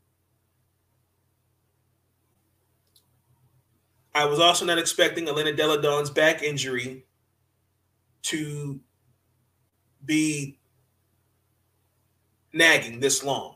[4.13, 7.05] I was also not expecting Elena Delle Donne's back injury
[8.23, 8.79] to
[10.03, 10.59] be
[12.53, 13.55] nagging this long.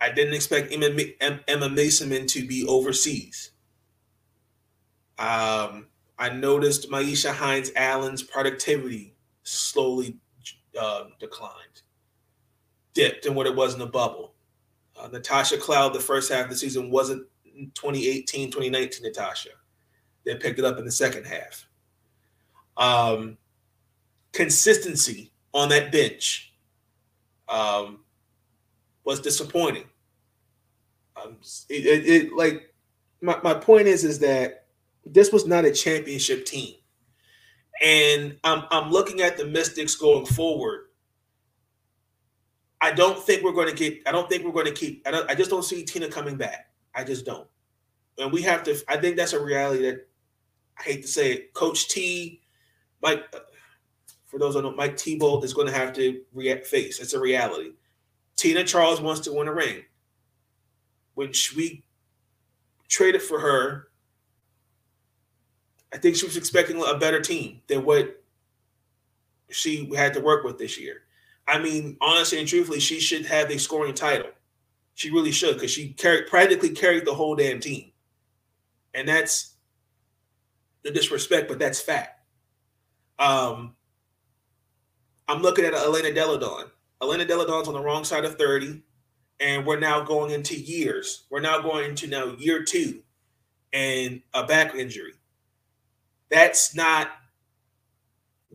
[0.00, 3.52] I didn't expect Emma, Emma to be overseas.
[5.16, 5.86] Um,
[6.18, 10.18] I noticed Myisha Hines Allen's productivity slowly
[10.78, 11.82] uh, declined,
[12.94, 14.34] dipped in what it was in the bubble.
[14.98, 17.26] Uh, Natasha Cloud, the first half of the season, wasn't
[17.74, 19.50] 2018, 2019 Natasha.
[20.24, 21.66] They picked it up in the second half
[22.76, 23.36] um,
[24.32, 26.54] consistency on that bench
[27.48, 28.00] um,
[29.04, 29.84] was disappointing.
[31.22, 31.36] Um,
[31.68, 32.74] it, it, it, like
[33.20, 34.66] my, my point is is that
[35.04, 36.74] this was not a championship team.
[37.82, 40.86] And I'm I'm looking at the Mystics going forward.
[42.82, 44.02] I don't think we're going to get.
[44.06, 45.06] I don't think we're going to keep.
[45.06, 45.22] I.
[45.28, 46.70] I just don't see Tina coming back.
[46.94, 47.46] I just don't.
[48.18, 48.76] And we have to.
[48.88, 50.08] I think that's a reality that
[50.78, 51.54] I hate to say it.
[51.54, 52.42] Coach T,
[53.00, 53.24] Mike.
[53.32, 53.38] Uh,
[54.26, 56.98] for those who don't Mike Thibault is going to have to react face.
[57.00, 57.72] It's a reality.
[58.34, 59.82] Tina Charles wants to win a ring.
[61.14, 61.84] When we
[62.88, 63.88] traded for her,
[65.92, 68.24] I think she was expecting a better team than what
[69.50, 71.02] she had to work with this year.
[71.46, 74.30] I mean, honestly and truthfully, she should have the scoring title.
[74.94, 77.92] She really should because she carried practically carried the whole damn team.
[78.94, 79.54] And that's
[80.82, 82.20] the disrespect, but that's fact.
[83.18, 83.74] Um,
[85.28, 86.70] I'm looking at Elena Delle Donne.
[87.00, 88.82] Elena Delle Donne's on the wrong side of 30,
[89.40, 91.24] and we're now going into years.
[91.30, 93.02] We're now going into now year two
[93.72, 95.14] and a back injury.
[96.30, 97.10] That's not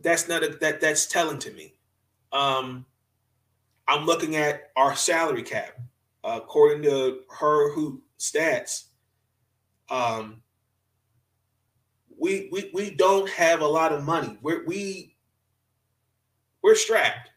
[0.00, 1.74] that's not a, that that's telling to me.
[2.32, 2.84] Um,
[3.86, 5.78] I'm looking at our salary cap.
[6.24, 8.84] Uh, according to Her Hoop Stats,
[9.88, 10.42] um,
[12.18, 14.36] we, we we don't have a lot of money.
[14.42, 15.16] We're we
[16.60, 17.30] we're strapped.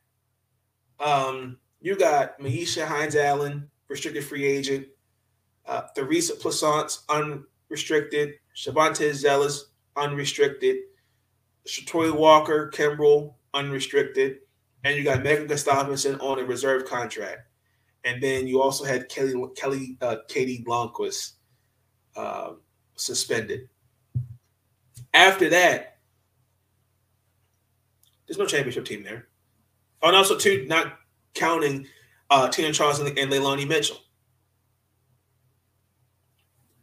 [0.99, 4.87] Um, you got Myisha Hines Allen, restricted free agent,
[5.67, 9.61] uh, Theresa Plaisance, unrestricted, Shavonte Zellous,
[9.95, 10.77] unrestricted,
[11.65, 14.39] Troy Walker, Kimbrell, unrestricted,
[14.83, 17.47] and you got Megan Gustafson on a reserve contract.
[18.03, 21.33] And then you also had Kelly Kelly uh, Katie Lundquist
[22.15, 22.53] uh,
[22.95, 23.69] suspended.
[25.13, 25.97] After that,
[28.25, 29.27] there's no championship team there.
[30.01, 30.97] Oh, and also too, not
[31.35, 31.85] counting
[32.29, 33.97] uh, Tina Charles and, and Leilani Mitchell.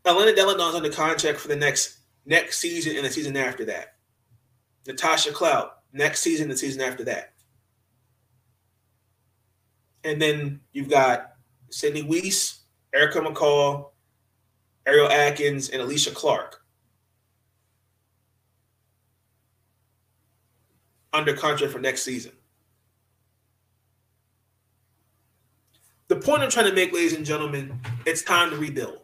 [0.05, 3.97] Elena Delle Donne's under contract for the next next season and the season after that.
[4.87, 7.33] Natasha Cloud next season, and the season after that.
[10.05, 11.35] And then you've got
[11.71, 12.61] Sydney Wiese,
[12.95, 13.91] Erica McCall,
[14.87, 16.63] Ariel Atkins, and Alysha Clark.
[21.13, 22.33] Under contract for next season.
[26.09, 29.01] The point I'm trying to make, ladies and gentlemen, it's time to rebuild.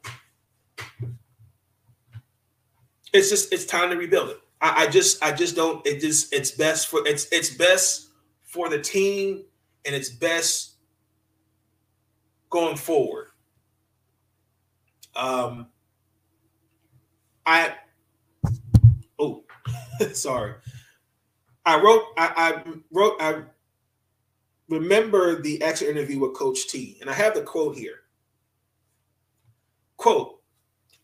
[3.12, 4.40] It's just it's time to rebuild it.
[4.60, 8.08] I, I just I just don't it just it's best for it's it's best
[8.42, 9.44] for the team
[9.84, 10.73] and it's best
[12.54, 13.26] going forward.
[15.16, 15.66] Um,
[17.44, 17.74] I
[19.18, 19.44] oh,
[20.12, 20.54] sorry.
[21.66, 22.04] I wrote.
[22.16, 23.16] I, I wrote.
[23.20, 23.42] I
[24.68, 28.02] remember the exit interview with Coach T, and I have the quote here.
[29.96, 30.40] Quote: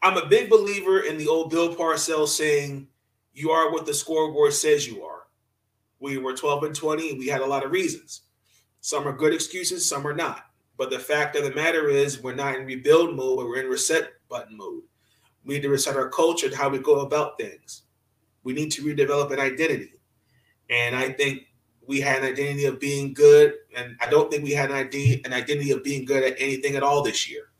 [0.02, 2.86] I'm a big believer in the old Bill Parcells saying,
[3.34, 5.26] "You are what the scoreboard says you are."
[5.98, 8.22] We were 12 and 20, and we had a lot of reasons.
[8.80, 10.49] Some are good excuses, some are not.
[10.80, 14.12] But the fact of the matter is, we're not in rebuild mode, we're in reset
[14.30, 14.80] button mode.
[15.44, 17.82] We need to reset our culture and how we go about things.
[18.44, 19.92] We need to redevelop an identity.
[20.70, 21.42] And I think
[21.86, 25.18] we had an identity of being good, and I don't think we had an idea,
[25.26, 27.50] an identity of being good at anything at all this year.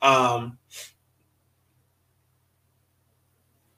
[0.00, 0.56] Um,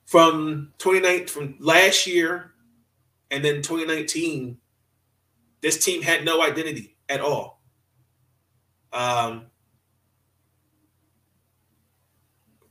[0.04, 2.52] from 29 from last year
[3.30, 4.58] and then 2019,
[5.62, 7.53] this team had no identity at all.
[8.94, 9.46] Um,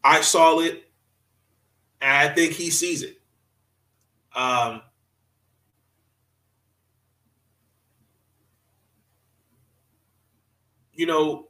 [0.04, 0.84] I saw it,
[2.02, 3.22] and I think he sees it.
[4.36, 4.82] Um,
[10.94, 11.50] you know,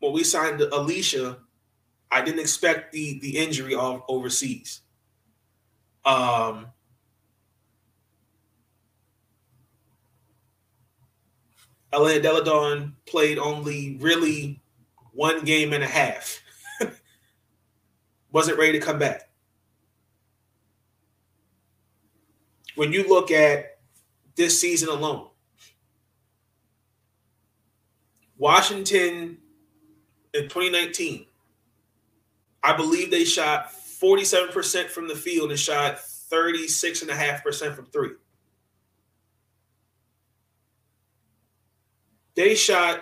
[0.00, 1.38] when we signed Alysha,
[2.10, 4.80] I didn't expect the the injury of overseas.
[6.04, 6.68] Um,
[11.92, 14.60] Elena Delle Donne played only really
[15.12, 16.40] one game and a half.
[18.32, 19.30] Wasn't ready to come back.
[22.74, 23.78] When you look at
[24.36, 25.28] this season alone,
[28.36, 29.38] Washington
[30.34, 31.26] in 2019,
[32.62, 38.12] I believe they shot 47% from the field and shot 36.5% from three.
[42.38, 43.00] They shot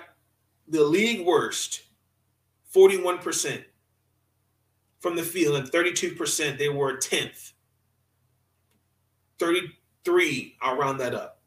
[0.66, 1.82] the league worst
[2.74, 3.62] 41%
[4.98, 7.52] from the field, and 32% they were 10th.
[9.38, 11.42] 33, I'll round that up.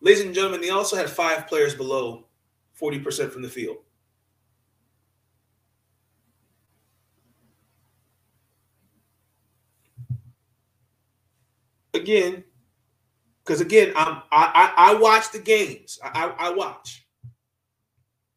[0.00, 2.24] Ladies and gentlemen, they also had five players below
[2.80, 3.76] 40% from the field.
[11.92, 12.44] again,
[13.44, 15.98] because again, I'm I, I, I watch the games.
[16.02, 17.06] I, I, I watch.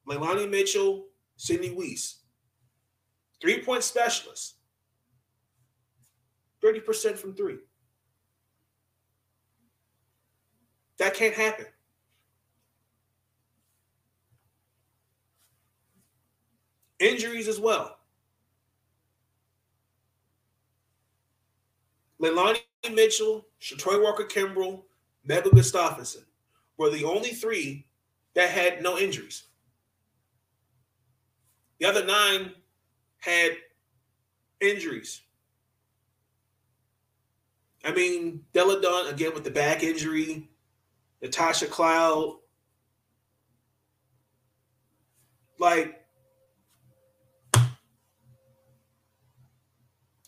[0.08, 1.06] Leilani Mitchell,
[1.38, 2.20] Sydney Wiese,
[3.42, 4.56] three point specialist,
[6.64, 7.58] 30% from three.
[11.00, 11.66] That can't happen.
[17.00, 17.98] Injuries as well.
[22.22, 22.60] Leilani
[22.94, 24.84] Mitchell, Shatori Walker Kimbrell,
[25.26, 26.24] Megan Gustafson
[26.78, 27.86] were the only three
[28.36, 29.44] that had no injuries.
[31.80, 32.52] The other nine
[33.20, 33.52] had
[34.60, 35.22] injuries.
[37.84, 40.50] I mean, Delle Donne again with the back injury,
[41.22, 42.38] Natasha Cloud.
[45.60, 46.02] Like,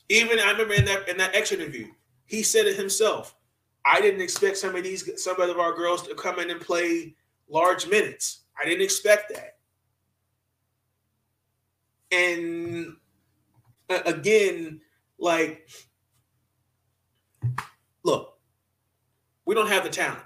[0.09, 1.87] even I remember in that in that extra interview,
[2.25, 3.35] he said it himself.
[3.85, 7.15] I didn't expect some of these some of our girls to come in and play
[7.47, 8.41] large minutes.
[8.59, 9.57] I didn't expect that.
[12.11, 12.95] And
[13.89, 14.81] uh, again,
[15.19, 15.69] like,
[18.03, 18.37] look,
[19.45, 20.23] we don't have the talent.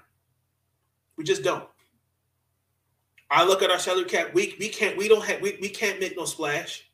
[1.16, 1.68] We just don't.
[3.30, 4.32] I look at our salary cap.
[4.32, 6.90] We we can't we don't have we, we can't make no splash.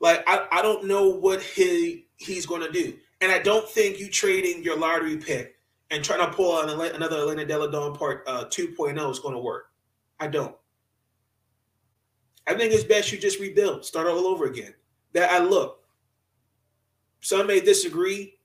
[0.00, 2.94] Like I, I don't know what he he's gonna do.
[3.20, 5.56] And I don't think you trading your lottery pick
[5.90, 9.40] and trying to pull on another Elena Delle Donne part uh, 2.0 is going to
[9.40, 9.70] work.
[10.20, 10.54] I don't.
[12.46, 14.74] I think it's best you just rebuild, start all over again.
[15.12, 15.84] That I look.
[17.20, 18.38] Some may disagree.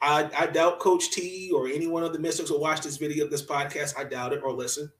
[0.00, 3.26] I, I doubt Coach T or any one of the Mystics will watch this video,
[3.26, 3.98] this podcast.
[3.98, 4.90] I doubt it or listen.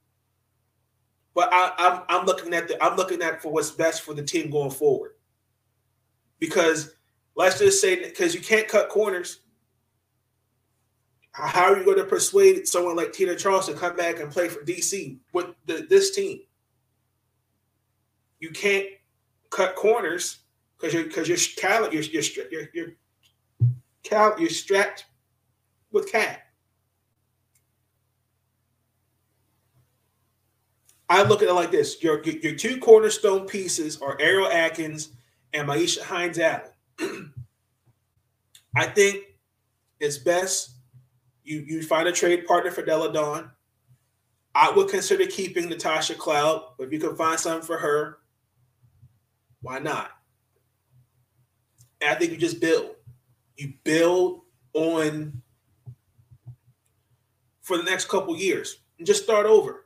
[1.33, 4.23] But I, I'm, I'm looking at the I'm looking at for what's best for the
[4.23, 5.13] team going forward.
[6.39, 6.95] Because
[7.35, 9.41] let's just say because you can't cut corners.
[11.33, 14.49] How are you going to persuade someone like Tina Charles to come back and play
[14.49, 16.41] for DC with the, this team?
[18.39, 18.87] You can't
[19.49, 20.39] cut corners
[20.77, 25.05] because you're because you're cal you're you're you're, you're you're strapped
[25.91, 26.41] with cat.
[31.07, 35.09] I look at it like this: your your two cornerstone pieces are Ariel Atkins
[35.53, 36.70] and Myisha Hines Allen.
[38.75, 39.25] I think
[39.99, 40.71] it's best
[41.43, 43.51] you you find a trade partner for Delle Donne.
[44.53, 48.17] I would consider keeping Natasha Cloud, but if you can find something for her,
[49.61, 50.11] why not?
[52.01, 52.95] And I think you just build.
[53.55, 54.41] You build
[54.73, 55.41] on
[57.61, 59.85] for the next couple years and just start over.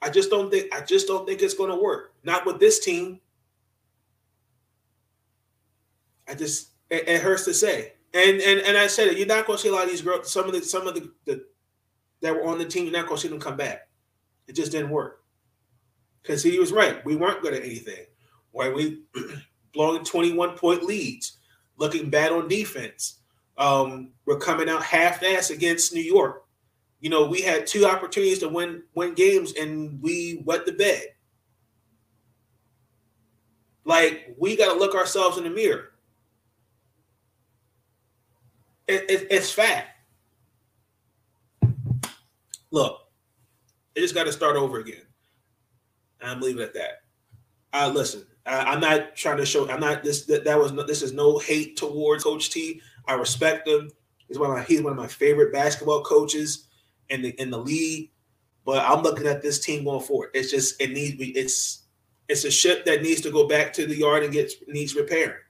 [0.00, 2.14] I just don't think I just don't think it's going to work.
[2.22, 3.20] Not with this team.
[6.28, 7.93] I just it, it, hurts to say.
[8.14, 9.18] And and and I said it.
[9.18, 10.30] You're not going to see a lot of these girls.
[10.30, 11.44] Some of the some of the, the
[12.22, 12.84] that were on the team.
[12.84, 13.88] You're not going to see them come back.
[14.46, 15.22] It just didn't work.
[16.22, 17.04] Because he was right.
[17.04, 18.06] We weren't good at anything
[18.52, 19.02] where we
[19.74, 21.38] blowing 21 point leads,
[21.76, 23.18] looking bad on defense.
[23.58, 26.44] Um, we're coming out half ass against New York.
[27.00, 31.08] You know, we had two opportunities to win win games and we wet the bed.
[33.84, 35.90] Like we got to look ourselves in the mirror.
[38.86, 39.88] It, it, it's fact.
[42.70, 43.00] Look,
[43.94, 45.02] it just got to start over again.
[46.20, 46.90] I'm leaving it at that.
[47.72, 49.68] Uh, listen, I'm not trying to show.
[49.70, 50.26] I'm not this.
[50.26, 52.80] That, that was no, this is no hate towards Coach T.
[53.06, 53.90] I respect him.
[54.28, 56.68] He's one of my he's one of my favorite basketball coaches
[57.08, 58.10] in the in the league.
[58.64, 60.30] But I'm looking at this team going forward.
[60.34, 61.84] It's just it needs it's
[62.28, 65.42] it's a ship that needs to go back to the yard and get needs repairing.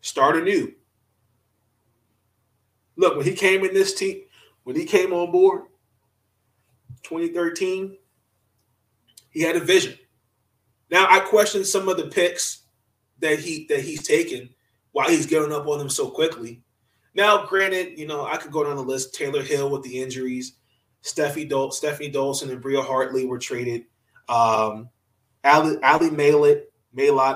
[0.00, 0.72] Start anew.
[2.98, 4.22] Look, when he came in this team,
[4.64, 5.62] when he came on board,
[7.04, 7.96] 2013,
[9.30, 9.96] he had a vision.
[10.90, 12.62] Now I question some of the picks
[13.20, 14.50] that he that he's taken
[14.92, 16.62] why he's getting up on them so quickly.
[17.14, 19.14] Now, granted, you know, I could go down the list.
[19.14, 20.54] Taylor Hill with the injuries,
[21.04, 23.84] Steffi Dol- Stephanie Dolson and Bria Hartley were traded.
[24.28, 24.88] Um,
[25.44, 26.64] Ali, Ally Malott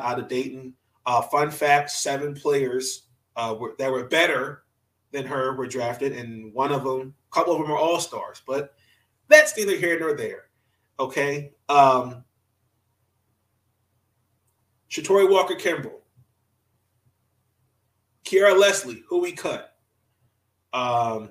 [0.03, 0.75] out of Dayton.
[1.07, 3.07] Uh, fun fact: seven players
[3.37, 4.62] uh, were, that were better
[5.13, 8.43] than her were drafted, and one of them, a couple of them are all stars.
[8.47, 8.75] But
[9.29, 10.45] that's neither here nor there.
[10.99, 11.53] Okay.
[11.69, 12.25] Um,
[14.91, 16.01] Shatori Walker Kimbrell,
[18.25, 19.75] Kiara Leslie, who we cut.
[20.75, 21.31] Um,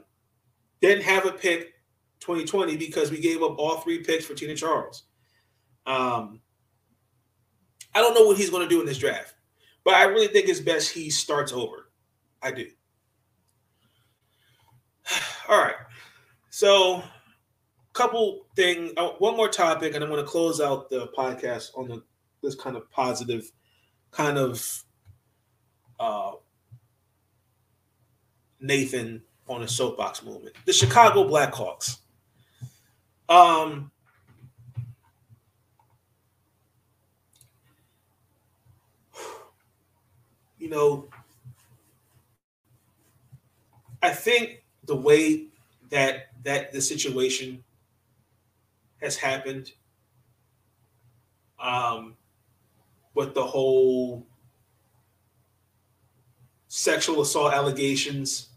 [0.82, 1.74] didn't have a pick
[2.22, 5.04] 2020 because we gave up all three picks for Tina Charles.
[5.86, 6.42] Um,
[7.94, 9.36] I don't know what he's going to do in this draft,
[9.84, 11.92] but I really think it's best he starts over.
[12.42, 12.68] I do.
[15.50, 15.76] All right.
[16.50, 17.04] So,
[17.94, 21.88] couple thing, uh, one more topic, and I'm going to close out the podcast on
[21.88, 22.04] the,
[22.42, 23.52] this kind of positive,
[24.12, 24.84] kind of
[26.00, 26.32] uh,
[28.60, 30.56] Nathan on a soapbox movement.
[30.66, 31.98] The Chicago Blackhawks.
[33.28, 33.92] Um,
[40.60, 41.08] you know,
[44.02, 44.61] I think
[44.92, 45.46] the way
[45.90, 47.64] that that the situation
[49.02, 49.72] has happened
[51.58, 52.18] um,
[53.14, 54.28] with the whole
[56.68, 58.50] sexual assault allegations,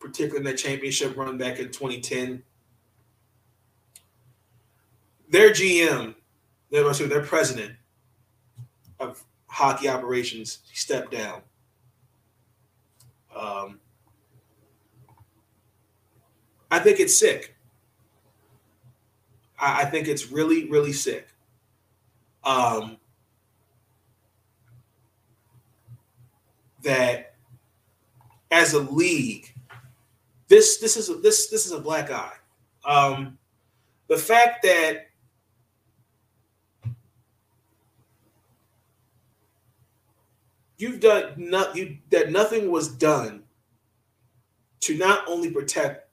[0.00, 2.42] particularly in the championship run back in 2010.
[5.28, 6.16] Their GM,
[6.72, 7.76] their, their president
[8.98, 11.42] of hockey operations, stepped down.
[13.36, 13.78] Um,
[16.70, 17.56] I think it's sick.
[19.58, 21.28] I, I think it's really, really sick.
[22.44, 22.96] Um,
[26.82, 27.34] that
[28.50, 29.54] as a league,
[30.48, 32.36] this this is a, this this is a black eye.
[32.84, 33.38] Um,
[34.08, 35.10] the fact that
[40.78, 43.42] you've done not you that nothing was done
[44.80, 46.09] to not only protect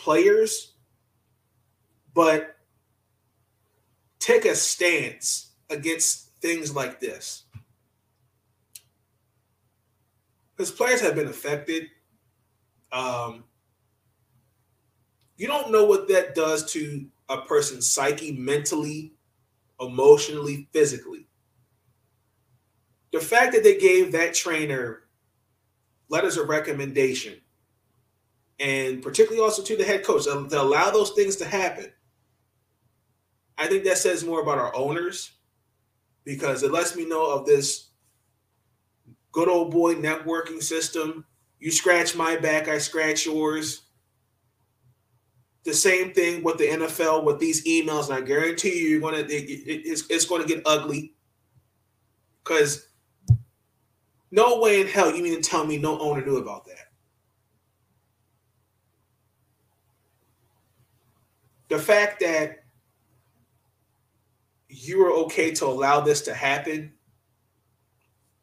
[0.00, 0.72] players,
[2.14, 2.56] but
[4.18, 7.44] take a stance against things like this.
[10.56, 11.86] Because players have been affected.
[12.92, 13.44] Um,
[15.36, 19.14] you don't know what that does to a person's psyche, mentally,
[19.80, 21.26] emotionally, physically.
[23.12, 25.04] The fact that they gave that trainer
[26.08, 27.39] letters of recommendation
[28.60, 31.86] and particularly also to the head coach to, to allow those things to happen.
[33.56, 35.32] I think that says more about our owners
[36.24, 37.88] because it lets me know of this
[39.32, 41.24] good old boy networking system.
[41.58, 43.82] You scratch my back, I scratch yours.
[45.64, 49.18] The same thing with the NFL with these emails, and I guarantee you, you're gonna
[49.18, 51.14] it, it, it's, it's going to get ugly
[52.42, 52.88] because
[54.30, 56.89] no way in hell you mean to tell me no owner knew about that.
[61.70, 62.64] The fact that
[64.68, 66.92] you were okay to allow this to happen,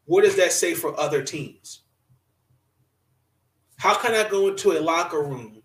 [0.06, 1.82] what does that say for other teams?
[3.76, 5.62] How can I go into a locker room?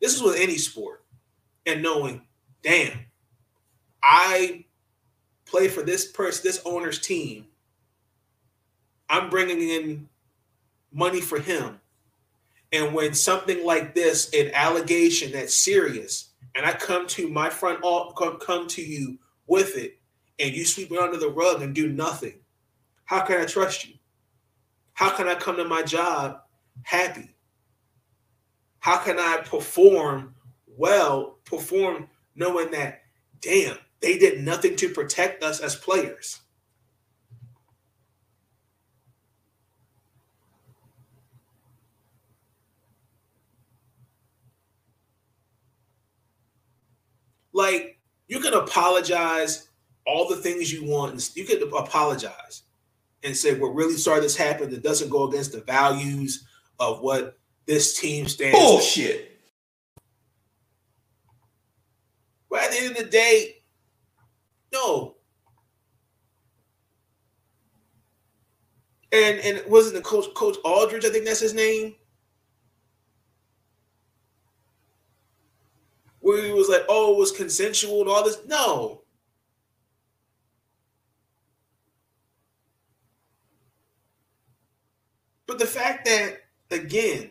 [0.00, 1.04] This is with any sport,
[1.64, 2.22] and knowing,
[2.62, 2.98] damn,
[4.02, 4.66] I
[5.46, 7.46] play for this person, this owner's team.
[9.08, 10.08] I'm bringing in
[10.92, 11.80] money for him.
[12.72, 17.82] And when something like this, an allegation that's serious, and I come to my front
[18.16, 19.98] come, come to you with it
[20.38, 22.40] and you sweep it under the rug and do nothing,
[23.04, 23.94] how can I trust you?
[24.94, 26.40] How can I come to my job
[26.82, 27.34] happy?
[28.78, 30.34] How can I perform
[30.66, 33.02] well, perform knowing that,
[33.40, 36.40] damn, they did nothing to protect us as players?
[47.56, 49.68] Like you can apologize
[50.06, 51.30] all the things you want.
[51.34, 52.64] You can apologize
[53.24, 54.74] and say, "We're really sorry this happened.
[54.74, 56.46] It doesn't go against the values
[56.78, 59.40] of what this team stands." Bullshit.
[62.50, 63.62] But at the end of the day,
[64.70, 65.16] no.
[69.12, 71.06] And and wasn't the coach Coach Aldrich?
[71.06, 71.96] I think that's his name.
[76.26, 78.40] Where he was like, oh, it was consensual and all this.
[78.48, 79.02] No.
[85.46, 86.40] But the fact that,
[86.72, 87.30] again,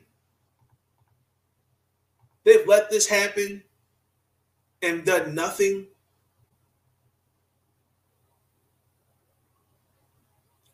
[2.45, 3.63] they've let this happen
[4.81, 5.87] and done nothing.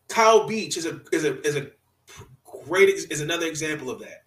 [0.09, 1.71] Kyle Beach is a is a is a
[2.43, 4.20] great is another example of that.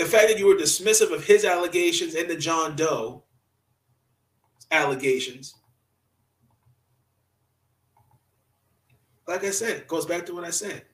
[0.00, 3.22] The fact that you were dismissive of his allegations and the John Doe
[4.70, 5.54] allegations,
[9.28, 10.86] like I said, goes back to what I said.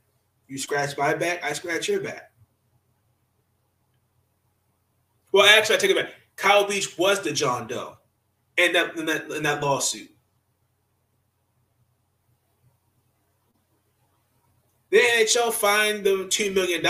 [0.49, 2.33] You scratch my back, I scratch your back.
[5.31, 6.13] Well, actually, I take it back.
[6.35, 7.99] Kyle Beach was the John Doe
[8.57, 10.11] in that, in that, in that lawsuit.
[14.91, 16.83] The NHL fined them $2 million.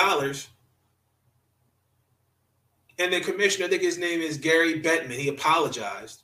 [2.98, 6.22] And the commissioner, I think his name is Gary Bettman, he apologized.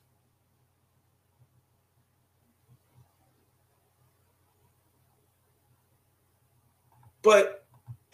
[7.23, 7.65] But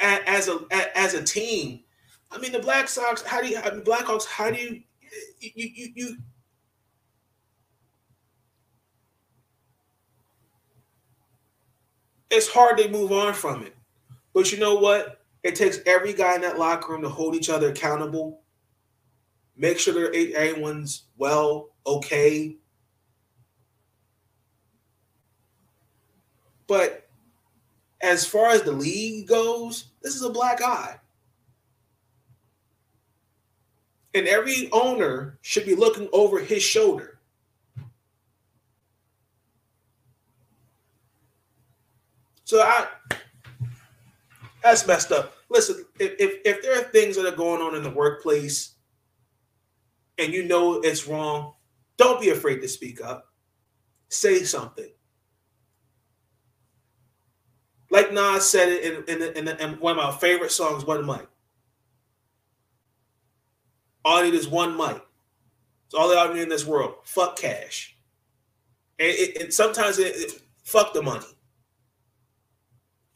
[0.01, 0.61] as a
[0.95, 1.81] as a team,
[2.31, 3.23] I mean, the Black Sox.
[3.23, 3.59] How do you?
[3.59, 4.27] I mean, Blackhawks.
[4.27, 4.83] How do you?
[5.41, 6.17] You you you.
[12.31, 13.75] It's hard to move on from it,
[14.35, 15.23] but you know what?
[15.43, 18.43] It takes every guy in that locker room to hold each other accountable.
[19.59, 22.57] Make sure that everyone's well, okay.
[26.69, 27.09] But
[28.01, 31.01] as far as the league goes, this is a black eye.
[34.15, 37.19] And every owner should be looking over his shoulder.
[42.45, 42.87] So I
[44.63, 45.35] that's messed up.
[45.51, 48.75] Listen, if, if, if there are things that are going on in the workplace
[50.19, 51.55] and you know it's wrong,
[51.97, 53.27] don't be afraid to speak up.
[54.09, 54.91] Say something.
[57.91, 61.27] Like Nas said it in, in, in, in one of my favorite songs, One Mic.
[64.05, 65.03] All I need is one mic.
[65.87, 66.95] It's all I need in this world.
[67.05, 67.97] Fuck cash.
[68.99, 71.27] And, it, and sometimes it, it, fuck the money.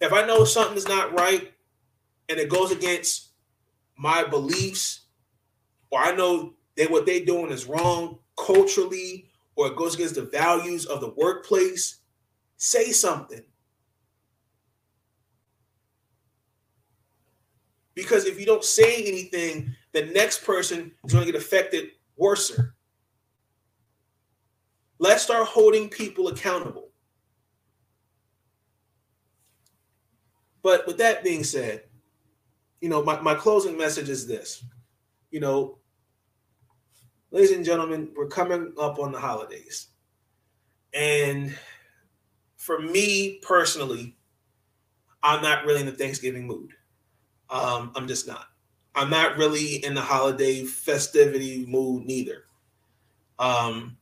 [0.00, 1.52] If I know something's not right
[2.28, 3.30] and it goes against
[3.96, 5.02] my beliefs,
[5.90, 9.26] or I know that what they're doing is wrong culturally,
[9.56, 11.98] or it goes against the values of the workplace,
[12.56, 13.42] say something.
[17.94, 22.58] Because if you don't say anything, the next person is going to get affected worse.
[24.98, 26.88] Let's start holding people accountable.
[30.62, 31.82] But with that being said,
[32.80, 34.64] you know, my, my closing message is this.
[35.30, 35.78] You know,
[37.32, 39.88] ladies and gentlemen, we're coming up on the holidays.
[40.94, 41.56] And
[42.56, 44.14] for me personally,
[45.22, 46.74] I'm not really in the Thanksgiving mood.
[47.48, 48.46] Um, I'm just not.
[48.94, 52.44] I'm not really in the holiday festivity mood neither.
[53.38, 53.96] Um,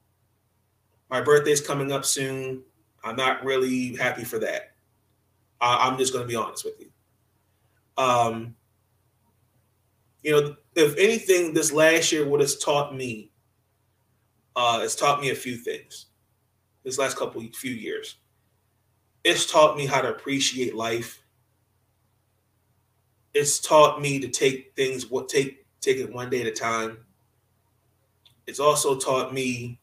[1.08, 2.62] my birthday's coming up soon.
[3.04, 4.72] I'm not really happy for that.
[5.60, 6.90] Uh, I'm just going to be honest with you.
[7.96, 8.56] Um,
[10.22, 13.30] you know, if anything, this last year what have taught me.
[14.56, 16.06] Uh, it's taught me a few things.
[16.84, 18.16] This last couple few years,
[19.22, 21.22] it's taught me how to appreciate life
[23.34, 26.98] it's taught me to take things what take take it one day at a time.
[28.46, 29.78] It's also taught me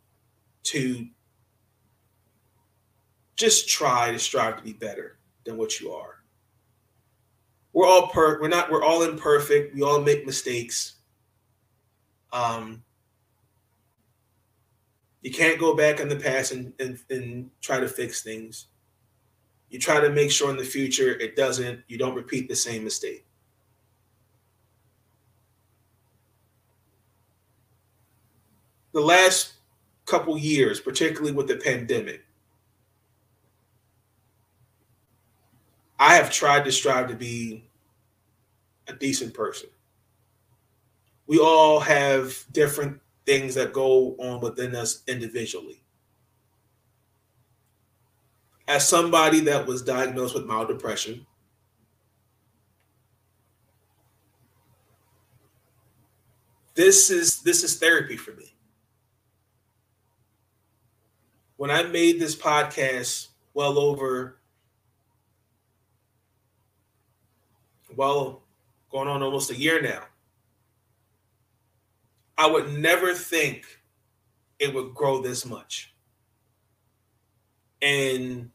[0.63, 1.07] to
[3.35, 6.16] just try to strive to be better than what you are.
[7.77, 9.75] We're all per we're not we're all imperfect.
[9.75, 10.95] We all make mistakes.
[12.33, 12.83] Um
[15.21, 18.65] you can't go back in the past and, and, and try to fix things.
[19.69, 22.83] You try to make sure in the future it doesn't, you don't repeat the same
[22.83, 23.25] mistake.
[28.93, 29.53] the last
[30.07, 32.25] couple years, particularly with the pandemic,
[35.99, 37.66] I have tried to strive to be
[38.87, 39.69] a decent person.
[41.27, 45.81] We all have different things that go on within us individually.
[48.67, 51.25] As somebody that was diagnosed with mild depression,
[56.75, 58.53] this is this is therapy for me
[61.57, 64.37] when I made this podcast well over,
[67.95, 68.43] well,
[68.91, 70.03] going on almost a year now,
[72.37, 73.65] I would never think
[74.59, 75.93] it would grow this much.
[77.81, 78.51] And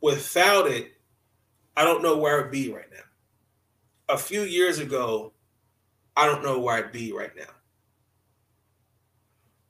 [0.00, 0.92] without it,
[1.76, 4.14] I don't know where I'd be right now.
[4.14, 5.32] A few years ago,
[6.16, 7.44] I don't know where I'd be right now.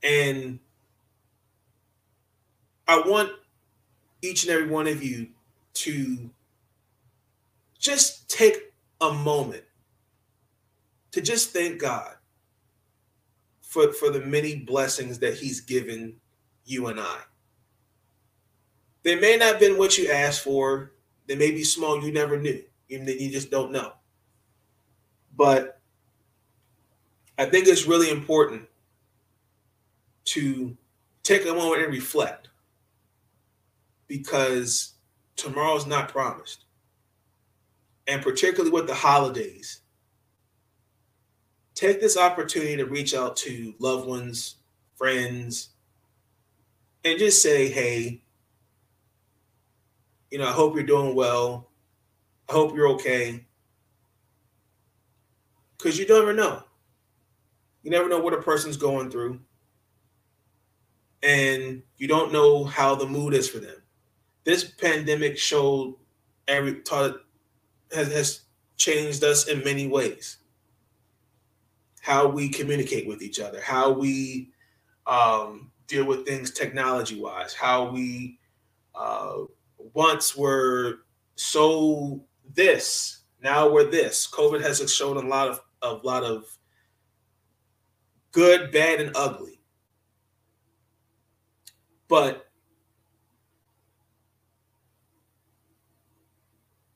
[0.03, 0.59] And
[2.87, 3.33] I want
[4.23, 5.29] each and every one of you
[5.75, 6.31] to
[7.79, 9.65] just take a moment
[11.13, 12.15] to just thank God
[13.63, 16.17] for, for the many blessings that He's given
[16.65, 17.19] you and I.
[19.03, 20.93] They may not have been what you asked for,
[21.27, 23.93] they may be small, you never knew, even that you just don't know.
[25.37, 25.81] But
[27.39, 28.63] I think it's really important
[30.25, 30.77] to
[31.23, 32.49] take a moment and reflect
[34.09, 34.95] because
[35.37, 36.65] tomorrow's not promised.
[38.09, 39.83] And particularly with the holidays,
[41.75, 44.57] take this opportunity to reach out to loved ones,
[44.97, 45.69] friends,
[47.05, 48.23] and just say, hey,
[50.31, 51.71] you know, I hope you're doing well.
[52.49, 53.47] I hope you're okay.
[55.77, 56.63] Because you never know.
[57.83, 59.41] You never know what a person's going through.
[61.23, 63.83] And you don't know how the mood is for them.
[64.45, 65.97] This pandemic showed
[66.47, 67.21] every taught
[67.95, 68.41] has, has
[68.77, 70.39] changed us in many ways.
[72.01, 74.51] How we communicate with each other, how we
[75.07, 78.39] um, deal with things technology wise, how we
[78.95, 79.35] uh,
[79.95, 81.01] once were
[81.35, 82.25] so
[82.55, 84.29] this, now we're this.
[84.31, 86.45] COVID has shown a lot of a lot of
[88.33, 89.61] good, bad, and ugly.
[92.09, 92.48] But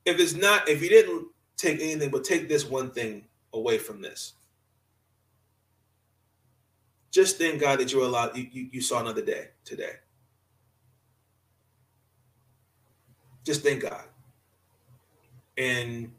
[0.05, 1.27] if it's not, if you didn't
[1.57, 4.33] take anything, but take this one thing away from this,
[7.11, 9.93] just thank God that you're allowed, you, you, you saw another day today.
[13.43, 14.05] Just thank God.
[15.57, 16.11] And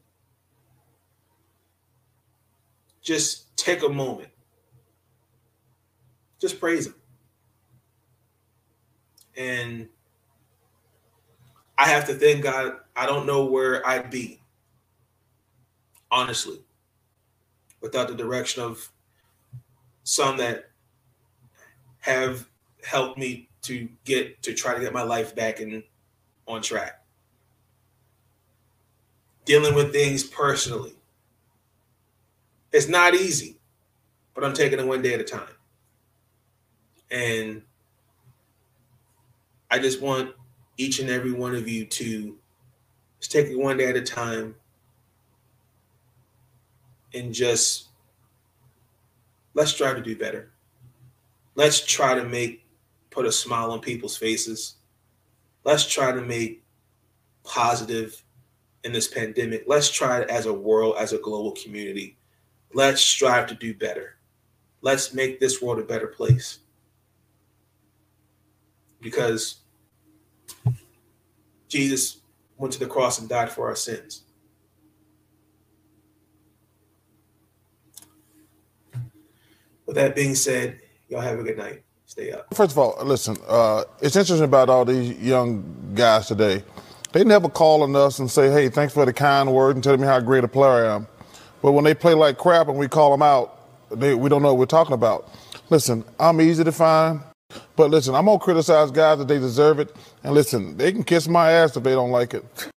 [3.03, 4.29] just take a moment.
[6.41, 6.95] Just praise Him.
[9.37, 9.89] And
[11.77, 12.77] I have to thank God.
[12.95, 14.41] I don't know where I'd be,
[16.11, 16.61] honestly,
[17.81, 18.91] without the direction of
[20.05, 20.71] some that
[22.01, 22.49] have
[22.85, 25.83] helped me to get to try to get my life back in
[26.47, 27.03] on track.
[29.45, 30.95] Dealing with things personally.
[32.73, 33.59] It's not easy,
[34.35, 35.49] but I'm taking it one day at a time.
[37.11, 37.63] And
[39.71, 40.35] I just want
[40.77, 42.37] each and every one of you to
[43.21, 44.55] just take it one day at a time
[47.15, 47.89] and just
[49.55, 50.51] let's try to do better.
[51.55, 52.65] Let's try to make
[53.11, 54.75] put a smile on people's faces.
[55.63, 56.65] Let's try to make
[57.45, 58.23] positive
[58.83, 59.65] in this pandemic.
[59.67, 62.19] Let's try it as a world, as a global community.
[62.75, 64.17] Let's strive to do better.
[64.83, 66.59] Let's make this world a better place.
[69.01, 69.61] Because
[71.75, 72.21] Jesus
[72.57, 74.23] went to the cross and died for our sins.
[79.87, 81.83] With that being said, Y'all have a good night.
[82.07, 82.53] Stay up.
[82.55, 86.65] First of all, listen, uh, it's interesting about all these young guys today.
[87.13, 90.01] They never call on us and say, hey, thanks for the kind word and telling
[90.01, 91.07] me how great a player I am.
[91.63, 93.61] But when they play like crap and we call them out,
[93.91, 95.31] they, we don't know what we're talking about.
[95.71, 97.21] Listen, I'm easy to find.
[97.77, 99.95] But listen, I'm to criticize guys that they deserve it.
[100.23, 102.71] And listen, they can kiss my ass if they don't like it.